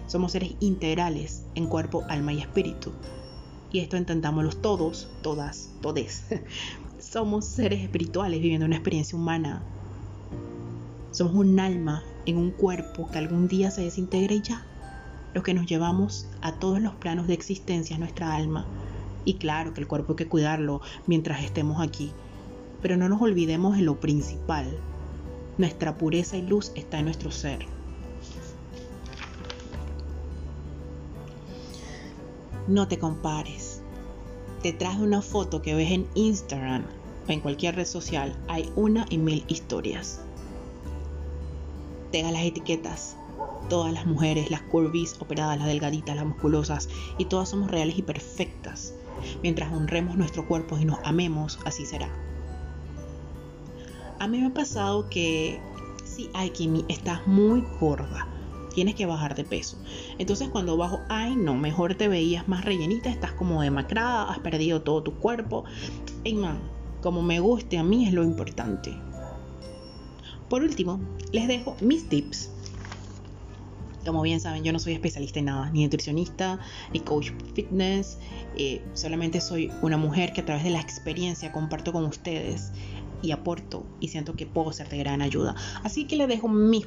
Somos 0.07 0.33
seres 0.33 0.55
integrales 0.59 1.45
en 1.55 1.67
cuerpo, 1.67 2.03
alma 2.09 2.33
y 2.33 2.39
espíritu 2.39 2.93
y 3.75 3.79
esto 3.79 3.97
entendámoslo 3.97 4.51
todos, 4.51 5.09
todas, 5.21 5.69
todes. 5.81 6.23
Somos 6.99 7.45
seres 7.45 7.81
espirituales 7.81 8.39
viviendo 8.39 8.65
una 8.65 8.77
experiencia 8.77 9.17
humana. 9.17 9.65
Somos 11.15 11.35
un 11.35 11.57
alma 11.61 12.03
en 12.25 12.35
un 12.35 12.51
cuerpo 12.51 13.09
que 13.09 13.17
algún 13.17 13.47
día 13.47 13.71
se 13.71 13.83
desintegra 13.83 14.33
y 14.33 14.41
ya. 14.41 14.65
Lo 15.33 15.43
que 15.43 15.53
nos 15.53 15.65
llevamos 15.65 16.27
a 16.41 16.55
todos 16.59 16.81
los 16.81 16.93
planos 16.95 17.25
de 17.27 17.33
existencia 17.33 17.93
es 17.93 18.01
nuestra 18.01 18.35
alma. 18.35 18.65
Y 19.23 19.35
claro 19.35 19.73
que 19.73 19.79
el 19.79 19.87
cuerpo 19.87 20.11
hay 20.11 20.17
que 20.17 20.27
cuidarlo 20.27 20.81
mientras 21.07 21.41
estemos 21.41 21.79
aquí. 21.79 22.11
Pero 22.81 22.97
no 22.97 23.07
nos 23.07 23.21
olvidemos 23.21 23.77
de 23.77 23.83
lo 23.83 23.97
principal. 23.97 24.77
Nuestra 25.57 25.97
pureza 25.97 26.35
y 26.35 26.41
luz 26.41 26.73
está 26.75 26.99
en 26.99 27.05
nuestro 27.05 27.31
ser. 27.31 27.65
No 32.67 32.89
te 32.89 32.99
compares. 32.99 33.81
Detrás 34.63 34.99
de 34.99 35.05
una 35.05 35.21
foto 35.21 35.61
que 35.61 35.75
ves 35.75 35.91
en 35.91 36.07
Instagram 36.13 36.83
o 37.25 37.31
en 37.31 37.39
cualquier 37.39 37.77
red 37.77 37.85
social 37.85 38.35
hay 38.49 38.69
una 38.75 39.05
y 39.09 39.17
mil 39.17 39.45
historias. 39.47 40.24
Tenga 42.15 42.31
las 42.31 42.43
etiquetas. 42.43 43.17
Todas 43.67 43.91
las 43.91 44.05
mujeres, 44.05 44.49
las 44.49 44.61
curvis, 44.61 45.17
operadas, 45.19 45.57
las 45.57 45.67
delgaditas, 45.67 46.15
las 46.15 46.25
musculosas, 46.25 46.87
y 47.17 47.25
todas 47.25 47.49
somos 47.49 47.69
reales 47.69 47.97
y 47.97 48.03
perfectas. 48.03 48.93
Mientras 49.43 49.73
honremos 49.73 50.15
nuestro 50.15 50.47
cuerpo 50.47 50.77
y 50.77 50.85
nos 50.85 50.97
amemos, 51.03 51.59
así 51.65 51.85
será. 51.85 52.07
A 54.17 54.27
mí 54.29 54.39
me 54.39 54.47
ha 54.47 54.53
pasado 54.53 55.09
que, 55.09 55.59
sí, 56.05 56.29
ay, 56.33 56.51
Kimi, 56.51 56.85
estás 56.87 57.27
muy 57.27 57.65
gorda. 57.81 58.29
Tienes 58.73 58.95
que 58.95 59.05
bajar 59.05 59.35
de 59.35 59.43
peso. 59.43 59.77
Entonces 60.17 60.47
cuando 60.47 60.77
bajo, 60.77 61.01
ay, 61.09 61.35
no, 61.35 61.53
mejor 61.53 61.95
te 61.95 62.07
veías 62.07 62.47
más 62.47 62.63
rellenita, 62.63 63.09
estás 63.09 63.33
como 63.33 63.61
demacrada, 63.61 64.31
has 64.31 64.39
perdido 64.39 64.83
todo 64.83 65.03
tu 65.03 65.15
cuerpo. 65.15 65.65
Ey, 66.23 66.35
man, 66.35 66.61
como 67.01 67.21
me 67.21 67.41
guste 67.41 67.77
a 67.77 67.83
mí 67.83 68.07
es 68.07 68.13
lo 68.13 68.23
importante. 68.23 68.97
Por 70.49 70.61
último, 70.61 70.99
les 71.31 71.47
dejo 71.47 71.75
mis 71.81 72.07
tips 72.07 72.49
como 74.05 74.21
bien 74.21 74.39
saben, 74.39 74.63
yo 74.63 74.71
no 74.71 74.79
soy 74.79 74.93
especialista 74.93 75.39
en 75.39 75.45
nada, 75.45 75.69
ni 75.71 75.83
nutricionista, 75.83 76.59
ni 76.93 76.99
coach 76.99 77.31
fitness. 77.53 78.17
Eh, 78.55 78.81
solamente 78.93 79.41
soy 79.41 79.71
una 79.81 79.97
mujer 79.97 80.31
que 80.31 80.41
a 80.41 80.45
través 80.45 80.63
de 80.63 80.69
la 80.69 80.79
experiencia 80.79 81.51
comparto 81.51 81.91
con 81.91 82.05
ustedes 82.05 82.71
y 83.21 83.31
aporto 83.31 83.83
y 83.99 84.09
siento 84.09 84.35
que 84.35 84.45
puedo 84.45 84.71
ser 84.71 84.89
de 84.89 84.99
gran 84.99 85.21
ayuda. 85.21 85.55
Así 85.83 86.05
que 86.05 86.15
les 86.15 86.27
dejo 86.27 86.47
mis, 86.47 86.85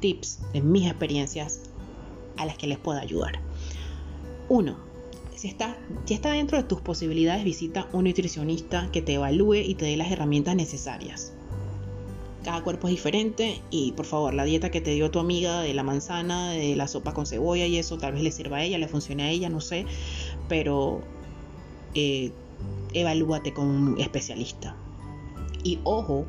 tips 0.00 0.40
de 0.52 0.60
mis 0.60 0.86
experiencias 0.86 1.60
a 2.36 2.44
las 2.44 2.56
que 2.58 2.66
les 2.66 2.78
pueda 2.78 3.00
ayudar. 3.00 3.40
Uno, 4.48 4.76
si 5.34 5.48
está, 5.48 5.76
si 6.04 6.14
está 6.14 6.32
dentro 6.32 6.58
de 6.58 6.64
tus 6.64 6.80
posibilidades, 6.80 7.44
visita 7.44 7.88
un 7.92 8.04
nutricionista 8.04 8.90
que 8.92 9.02
te 9.02 9.14
evalúe 9.14 9.56
y 9.56 9.74
te 9.74 9.86
dé 9.86 9.96
las 9.96 10.10
herramientas 10.10 10.54
necesarias. 10.54 11.33
Cada 12.44 12.62
cuerpo 12.62 12.88
es 12.88 12.92
diferente 12.92 13.62
y 13.70 13.92
por 13.92 14.04
favor, 14.04 14.34
la 14.34 14.44
dieta 14.44 14.70
que 14.70 14.82
te 14.82 14.90
dio 14.90 15.10
tu 15.10 15.18
amiga 15.18 15.62
de 15.62 15.72
la 15.72 15.82
manzana, 15.82 16.50
de 16.50 16.76
la 16.76 16.86
sopa 16.86 17.14
con 17.14 17.24
cebolla 17.24 17.66
y 17.66 17.78
eso, 17.78 17.96
tal 17.96 18.12
vez 18.12 18.22
le 18.22 18.30
sirva 18.30 18.58
a 18.58 18.62
ella, 18.62 18.76
le 18.76 18.86
funcione 18.86 19.22
a 19.22 19.30
ella, 19.30 19.48
no 19.48 19.62
sé, 19.62 19.86
pero 20.46 21.00
eh, 21.94 22.32
evalúate 22.92 23.54
con 23.54 23.66
un 23.66 24.00
especialista. 24.00 24.76
Y 25.62 25.80
ojo, 25.84 26.26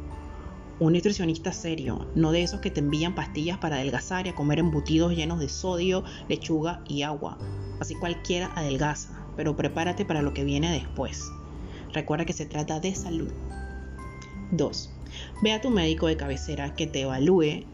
un 0.80 0.94
nutricionista 0.94 1.52
serio, 1.52 2.08
no 2.16 2.32
de 2.32 2.44
esos 2.44 2.62
que 2.62 2.72
te 2.72 2.80
envían 2.80 3.14
pastillas 3.14 3.58
para 3.58 3.76
adelgazar 3.76 4.26
y 4.26 4.30
a 4.30 4.36
comer 4.36 4.60
embutidos 4.60 5.14
llenos 5.14 5.40
de 5.40 5.50
sodio, 5.50 6.06
lechuga 6.30 6.82
y 6.88 7.02
agua. 7.02 7.38
Así 7.82 7.96
cualquiera 7.96 8.54
adelgaza, 8.56 9.26
pero 9.36 9.58
prepárate 9.58 10.06
para 10.06 10.22
lo 10.22 10.34
que 10.34 10.46
viene 10.46 10.72
después. 10.72 11.30
Recuerda 11.92 12.26
que 12.26 12.34
se 12.34 12.46
trata 12.46 12.80
de 12.80 12.96
salud. 12.96 13.32
2. 14.52 14.95
Ve 15.42 15.52
a 15.52 15.62
tu 15.62 15.70
médico 15.70 16.08
de 16.08 16.18
cabecera 16.18 16.76
que 16.76 16.88
te 16.88 17.02
evalúe 17.02 17.66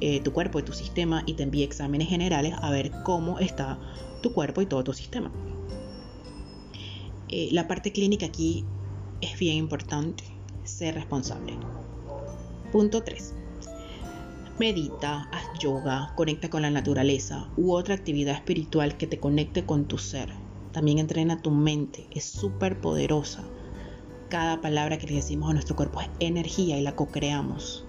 eh, 0.00 0.20
tu 0.20 0.32
cuerpo 0.32 0.58
y 0.58 0.62
tu 0.62 0.72
sistema 0.72 1.22
y 1.26 1.34
te 1.34 1.42
envíe 1.42 1.62
exámenes 1.62 2.08
generales 2.08 2.54
a 2.62 2.70
ver 2.70 2.90
cómo 3.04 3.38
está 3.38 3.78
tu 4.22 4.32
cuerpo 4.32 4.62
y 4.62 4.66
todo 4.66 4.82
tu 4.82 4.92
sistema. 4.92 5.30
Eh, 7.28 7.48
la 7.52 7.68
parte 7.68 7.92
clínica 7.92 8.26
aquí 8.26 8.64
es 9.20 9.38
bien 9.38 9.56
importante. 9.56 10.24
Ser 10.64 10.94
responsable. 10.94 11.54
Punto 12.72 13.02
3. 13.02 13.34
Medita, 14.58 15.28
haz 15.32 15.58
yoga, 15.58 16.12
conecta 16.16 16.50
con 16.50 16.62
la 16.62 16.70
naturaleza 16.70 17.48
u 17.56 17.72
otra 17.72 17.94
actividad 17.94 18.34
espiritual 18.34 18.96
que 18.96 19.06
te 19.06 19.18
conecte 19.18 19.64
con 19.64 19.86
tu 19.86 19.98
ser. 19.98 20.32
También 20.72 20.98
entrena 20.98 21.42
tu 21.42 21.50
mente, 21.50 22.06
es 22.10 22.24
súper 22.24 22.80
poderosa 22.80 23.44
cada 24.30 24.60
palabra 24.60 24.96
que 24.96 25.08
le 25.08 25.16
decimos 25.16 25.50
a 25.50 25.52
nuestro 25.52 25.74
cuerpo 25.74 26.00
es 26.00 26.08
energía 26.20 26.78
y 26.78 26.82
la 26.82 26.94
co-creamos. 26.94 27.84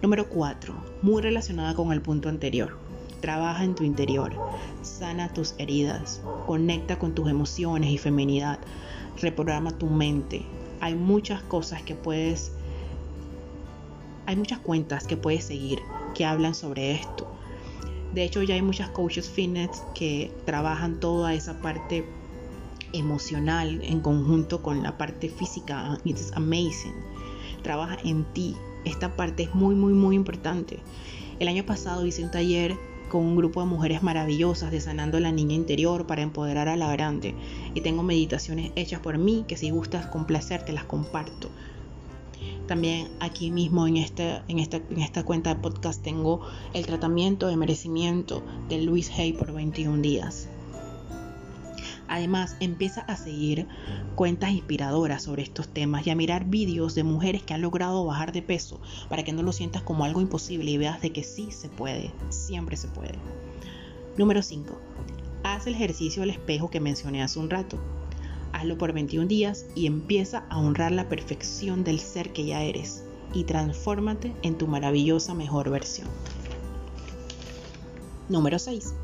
Número 0.00 0.28
4. 0.28 0.72
Muy 1.02 1.20
relacionada 1.20 1.74
con 1.74 1.92
el 1.92 2.00
punto 2.00 2.28
anterior. 2.28 2.78
Trabaja 3.20 3.64
en 3.64 3.74
tu 3.74 3.82
interior, 3.82 4.32
sana 4.82 5.32
tus 5.32 5.56
heridas, 5.58 6.22
conecta 6.46 6.96
con 6.96 7.12
tus 7.12 7.28
emociones 7.28 7.90
y 7.90 7.98
feminidad, 7.98 8.60
reprograma 9.20 9.72
tu 9.72 9.86
mente. 9.86 10.46
Hay 10.80 10.94
muchas 10.94 11.42
cosas 11.42 11.82
que 11.82 11.96
puedes, 11.96 12.52
hay 14.26 14.36
muchas 14.36 14.60
cuentas 14.60 15.08
que 15.08 15.16
puedes 15.16 15.42
seguir 15.42 15.80
que 16.14 16.24
hablan 16.24 16.54
sobre 16.54 16.92
esto. 16.92 17.26
De 18.14 18.22
hecho, 18.22 18.44
ya 18.44 18.54
hay 18.54 18.62
muchas 18.62 18.90
coaches 18.90 19.28
fitness 19.28 19.82
que 19.96 20.32
trabajan 20.44 21.00
toda 21.00 21.34
esa 21.34 21.60
parte 21.60 22.04
emocional 22.92 23.80
en 23.82 24.00
conjunto 24.00 24.62
con 24.62 24.82
la 24.82 24.96
parte 24.98 25.28
física. 25.28 25.98
It's 26.04 26.32
amazing. 26.34 26.94
Trabaja 27.62 27.98
en 28.04 28.24
ti. 28.32 28.56
Esta 28.84 29.16
parte 29.16 29.44
es 29.44 29.54
muy, 29.54 29.74
muy, 29.74 29.92
muy 29.92 30.16
importante. 30.16 30.78
El 31.38 31.48
año 31.48 31.64
pasado 31.64 32.06
hice 32.06 32.24
un 32.24 32.30
taller 32.30 32.76
con 33.08 33.24
un 33.24 33.36
grupo 33.36 33.60
de 33.60 33.66
mujeres 33.66 34.02
maravillosas 34.02 34.70
de 34.70 34.80
sanando 34.80 35.18
la 35.20 35.32
niña 35.32 35.54
interior 35.54 36.06
para 36.06 36.22
empoderar 36.22 36.68
a 36.68 36.76
la 36.76 36.92
grande. 36.92 37.34
Y 37.74 37.80
tengo 37.80 38.02
meditaciones 38.02 38.72
hechas 38.76 39.00
por 39.00 39.18
mí 39.18 39.44
que 39.48 39.56
si 39.56 39.70
gustas 39.70 40.06
con 40.06 40.26
placer 40.26 40.64
te 40.64 40.72
las 40.72 40.84
comparto. 40.84 41.48
También 42.66 43.08
aquí 43.18 43.50
mismo 43.50 43.86
en, 43.86 43.96
este, 43.96 44.42
en, 44.46 44.58
esta, 44.58 44.76
en 44.76 45.00
esta 45.00 45.24
cuenta 45.24 45.54
de 45.54 45.60
podcast 45.60 46.02
tengo 46.02 46.42
el 46.74 46.86
tratamiento 46.86 47.46
de 47.46 47.56
merecimiento 47.56 48.42
de 48.68 48.82
Luis 48.82 49.10
Hay 49.18 49.32
por 49.32 49.52
21 49.52 50.02
días. 50.02 50.48
Además, 52.08 52.56
empieza 52.60 53.02
a 53.02 53.16
seguir 53.16 53.66
cuentas 54.14 54.50
inspiradoras 54.50 55.22
sobre 55.22 55.42
estos 55.42 55.68
temas 55.68 56.06
y 56.06 56.10
a 56.10 56.14
mirar 56.14 56.46
vídeos 56.46 56.94
de 56.94 57.04
mujeres 57.04 57.42
que 57.42 57.54
han 57.54 57.62
logrado 57.62 58.04
bajar 58.04 58.32
de 58.32 58.42
peso 58.42 58.80
para 59.08 59.22
que 59.22 59.32
no 59.32 59.42
lo 59.42 59.52
sientas 59.52 59.82
como 59.82 60.04
algo 60.04 60.20
imposible 60.20 60.70
y 60.70 60.78
veas 60.78 61.00
de 61.02 61.12
que 61.12 61.22
sí 61.22 61.50
se 61.50 61.68
puede, 61.68 62.12
siempre 62.30 62.76
se 62.76 62.88
puede. 62.88 63.18
Número 64.16 64.42
5. 64.42 64.76
Haz 65.44 65.66
el 65.66 65.74
ejercicio 65.74 66.22
del 66.22 66.30
espejo 66.30 66.70
que 66.70 66.80
mencioné 66.80 67.22
hace 67.22 67.38
un 67.38 67.50
rato. 67.50 67.78
Hazlo 68.52 68.78
por 68.78 68.92
21 68.92 69.28
días 69.28 69.66
y 69.74 69.86
empieza 69.86 70.44
a 70.48 70.58
honrar 70.58 70.92
la 70.92 71.08
perfección 71.08 71.84
del 71.84 72.00
ser 72.00 72.32
que 72.32 72.46
ya 72.46 72.62
eres 72.62 73.04
y 73.34 73.44
transfórmate 73.44 74.34
en 74.42 74.56
tu 74.56 74.66
maravillosa 74.66 75.34
mejor 75.34 75.70
versión. 75.70 76.08
Número 78.28 78.58
6. 78.58 78.94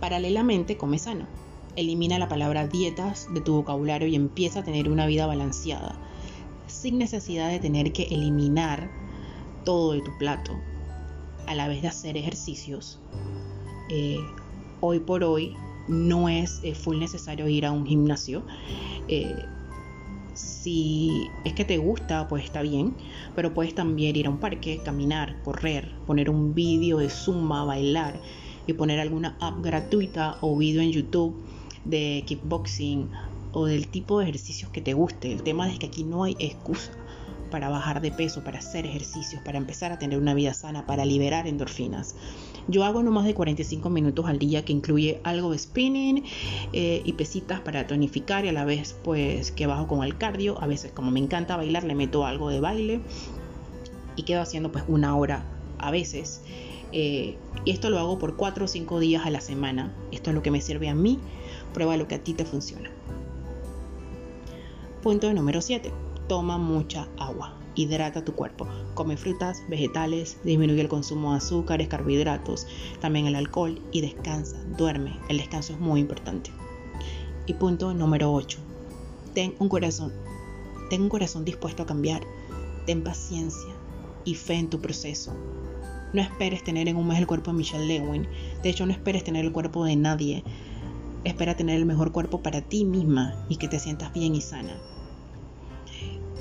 Paralelamente 0.00 0.76
come 0.76 0.98
sano. 0.98 1.26
Elimina 1.76 2.18
la 2.18 2.28
palabra 2.28 2.66
dietas 2.66 3.28
de 3.32 3.40
tu 3.40 3.54
vocabulario 3.54 4.08
y 4.08 4.16
empieza 4.16 4.60
a 4.60 4.64
tener 4.64 4.88
una 4.88 5.06
vida 5.06 5.26
balanceada, 5.26 5.94
sin 6.66 6.98
necesidad 6.98 7.48
de 7.48 7.60
tener 7.60 7.92
que 7.92 8.04
eliminar 8.04 8.90
todo 9.64 9.92
de 9.92 10.00
tu 10.00 10.10
plato 10.18 10.52
a 11.46 11.54
la 11.54 11.68
vez 11.68 11.82
de 11.82 11.88
hacer 11.88 12.16
ejercicios. 12.16 12.98
Eh, 13.88 14.18
hoy 14.80 14.98
por 14.98 15.22
hoy 15.22 15.54
no 15.86 16.28
es 16.28 16.60
eh, 16.64 16.74
full 16.74 16.98
necesario 16.98 17.48
ir 17.48 17.64
a 17.64 17.72
un 17.72 17.86
gimnasio. 17.86 18.42
Eh, 19.06 19.36
si 20.34 21.28
es 21.44 21.52
que 21.54 21.64
te 21.64 21.78
gusta, 21.78 22.26
pues 22.28 22.44
está 22.44 22.62
bien, 22.62 22.94
pero 23.36 23.54
puedes 23.54 23.74
también 23.74 24.16
ir 24.16 24.26
a 24.26 24.30
un 24.30 24.38
parque, 24.38 24.80
caminar, 24.84 25.40
correr, 25.44 25.92
poner 26.06 26.30
un 26.30 26.54
vídeo 26.54 26.98
de 26.98 27.10
Zumba, 27.10 27.64
bailar 27.64 28.20
y 28.66 28.72
poner 28.72 28.98
alguna 28.98 29.36
app 29.40 29.62
gratuita 29.62 30.38
o 30.40 30.56
vídeo 30.56 30.82
en 30.82 30.92
YouTube 30.92 31.36
de 31.84 32.22
kickboxing 32.26 33.10
o 33.52 33.66
del 33.66 33.88
tipo 33.88 34.18
de 34.18 34.24
ejercicios 34.24 34.70
que 34.70 34.80
te 34.80 34.94
guste. 34.94 35.32
El 35.32 35.42
tema 35.42 35.70
es 35.70 35.78
que 35.78 35.86
aquí 35.86 36.04
no 36.04 36.24
hay 36.24 36.36
excusa 36.38 36.92
para 37.50 37.68
bajar 37.68 38.00
de 38.00 38.12
peso, 38.12 38.44
para 38.44 38.60
hacer 38.60 38.86
ejercicios, 38.86 39.42
para 39.42 39.58
empezar 39.58 39.92
a 39.92 39.98
tener 39.98 40.18
una 40.18 40.34
vida 40.34 40.54
sana, 40.54 40.86
para 40.86 41.04
liberar 41.04 41.46
endorfinas. 41.46 42.14
Yo 42.68 42.84
hago 42.84 43.02
no 43.02 43.10
más 43.10 43.24
de 43.24 43.34
45 43.34 43.90
minutos 43.90 44.26
al 44.26 44.38
día 44.38 44.64
que 44.64 44.72
incluye 44.72 45.20
algo 45.24 45.50
de 45.50 45.58
spinning 45.58 46.24
eh, 46.72 47.02
y 47.04 47.12
pesitas 47.14 47.60
para 47.60 47.86
tonificar 47.86 48.44
y 48.44 48.48
a 48.48 48.52
la 48.52 48.64
vez 48.64 48.96
pues 49.02 49.50
que 49.50 49.66
bajo 49.66 49.88
con 49.88 50.04
el 50.04 50.16
cardio. 50.16 50.62
A 50.62 50.66
veces 50.66 50.92
como 50.92 51.10
me 51.10 51.18
encanta 51.18 51.56
bailar 51.56 51.84
le 51.84 51.94
meto 51.94 52.24
algo 52.24 52.48
de 52.48 52.60
baile 52.60 53.00
y 54.14 54.22
quedo 54.22 54.40
haciendo 54.40 54.70
pues 54.70 54.84
una 54.86 55.16
hora 55.16 55.44
a 55.78 55.90
veces. 55.90 56.42
Eh, 56.92 57.36
y 57.64 57.70
esto 57.70 57.90
lo 57.90 57.98
hago 57.98 58.18
por 58.18 58.36
4 58.36 58.64
o 58.64 58.68
5 58.68 59.00
días 59.00 59.26
a 59.26 59.30
la 59.30 59.40
semana. 59.40 59.92
Esto 60.12 60.30
es 60.30 60.36
lo 60.36 60.42
que 60.42 60.50
me 60.52 60.60
sirve 60.60 60.88
a 60.88 60.94
mí 60.94 61.18
Prueba 61.72 61.96
lo 61.96 62.08
que 62.08 62.16
a 62.16 62.22
ti 62.22 62.34
te 62.34 62.44
funciona. 62.44 62.90
Punto 65.02 65.32
número 65.32 65.62
7. 65.62 65.90
Toma 66.28 66.58
mucha 66.58 67.08
agua. 67.18 67.56
Hidrata 67.74 68.24
tu 68.24 68.34
cuerpo. 68.34 68.66
Come 68.94 69.16
frutas, 69.16 69.62
vegetales, 69.68 70.38
disminuye 70.44 70.80
el 70.82 70.88
consumo 70.88 71.30
de 71.30 71.38
azúcares, 71.38 71.88
carbohidratos, 71.88 72.66
también 73.00 73.26
el 73.26 73.36
alcohol 73.36 73.80
y 73.92 74.00
descansa, 74.00 74.56
duerme. 74.76 75.18
El 75.28 75.38
descanso 75.38 75.72
es 75.72 75.80
muy 75.80 76.00
importante. 76.00 76.50
Y 77.46 77.54
punto 77.54 77.94
número 77.94 78.32
8. 78.32 78.58
Ten 79.34 79.54
un 79.58 79.68
corazón. 79.68 80.12
Ten 80.90 81.02
un 81.02 81.08
corazón 81.08 81.44
dispuesto 81.44 81.84
a 81.84 81.86
cambiar. 81.86 82.22
Ten 82.84 83.02
paciencia 83.02 83.74
y 84.24 84.34
fe 84.34 84.54
en 84.54 84.68
tu 84.68 84.80
proceso. 84.80 85.32
No 86.12 86.20
esperes 86.20 86.64
tener 86.64 86.88
en 86.88 86.96
un 86.96 87.06
mes 87.06 87.18
el 87.18 87.26
cuerpo 87.26 87.52
de 87.52 87.58
Michelle 87.58 87.86
Lewin. 87.86 88.26
De 88.62 88.68
hecho, 88.68 88.84
no 88.84 88.92
esperes 88.92 89.22
tener 89.22 89.44
el 89.44 89.52
cuerpo 89.52 89.84
de 89.84 89.96
nadie. 89.96 90.42
Espera 91.24 91.54
tener 91.54 91.76
el 91.76 91.86
mejor 91.86 92.12
cuerpo 92.12 92.42
para 92.42 92.62
ti 92.62 92.84
misma 92.84 93.34
y 93.48 93.56
que 93.56 93.68
te 93.68 93.78
sientas 93.78 94.12
bien 94.12 94.34
y 94.34 94.40
sana. 94.40 94.80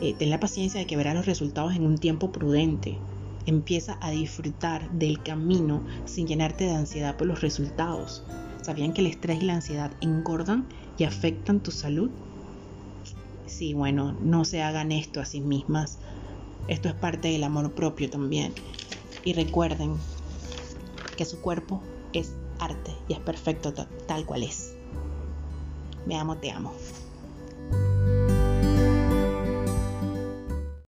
Eh, 0.01 0.15
ten 0.17 0.29
la 0.29 0.39
paciencia 0.39 0.79
de 0.79 0.87
que 0.87 0.95
verás 0.95 1.15
los 1.15 1.25
resultados 1.25 1.75
en 1.75 1.85
un 1.85 1.97
tiempo 1.97 2.31
prudente. 2.31 2.97
Empieza 3.45 3.97
a 4.01 4.11
disfrutar 4.11 4.89
del 4.91 5.21
camino 5.21 5.83
sin 6.05 6.27
llenarte 6.27 6.65
de 6.65 6.75
ansiedad 6.75 7.17
por 7.17 7.27
los 7.27 7.41
resultados. 7.41 8.23
¿Sabían 8.61 8.93
que 8.93 9.01
el 9.01 9.07
estrés 9.07 9.41
y 9.41 9.45
la 9.45 9.55
ansiedad 9.55 9.91
engordan 9.99 10.67
y 10.97 11.03
afectan 11.03 11.59
tu 11.59 11.71
salud? 11.71 12.11
Sí, 13.45 13.73
bueno, 13.73 14.15
no 14.21 14.45
se 14.45 14.61
hagan 14.61 14.91
esto 14.91 15.19
a 15.19 15.25
sí 15.25 15.41
mismas. 15.41 15.99
Esto 16.67 16.87
es 16.87 16.95
parte 16.95 17.29
del 17.29 17.43
amor 17.43 17.73
propio 17.73 18.09
también. 18.09 18.53
Y 19.25 19.33
recuerden 19.33 19.97
que 21.17 21.25
su 21.25 21.41
cuerpo 21.41 21.81
es 22.13 22.33
arte 22.59 22.95
y 23.07 23.13
es 23.13 23.19
perfecto 23.19 23.73
tal 23.73 24.25
cual 24.25 24.43
es. 24.43 24.75
Me 26.05 26.17
amo, 26.17 26.37
te 26.37 26.51
amo. 26.51 26.73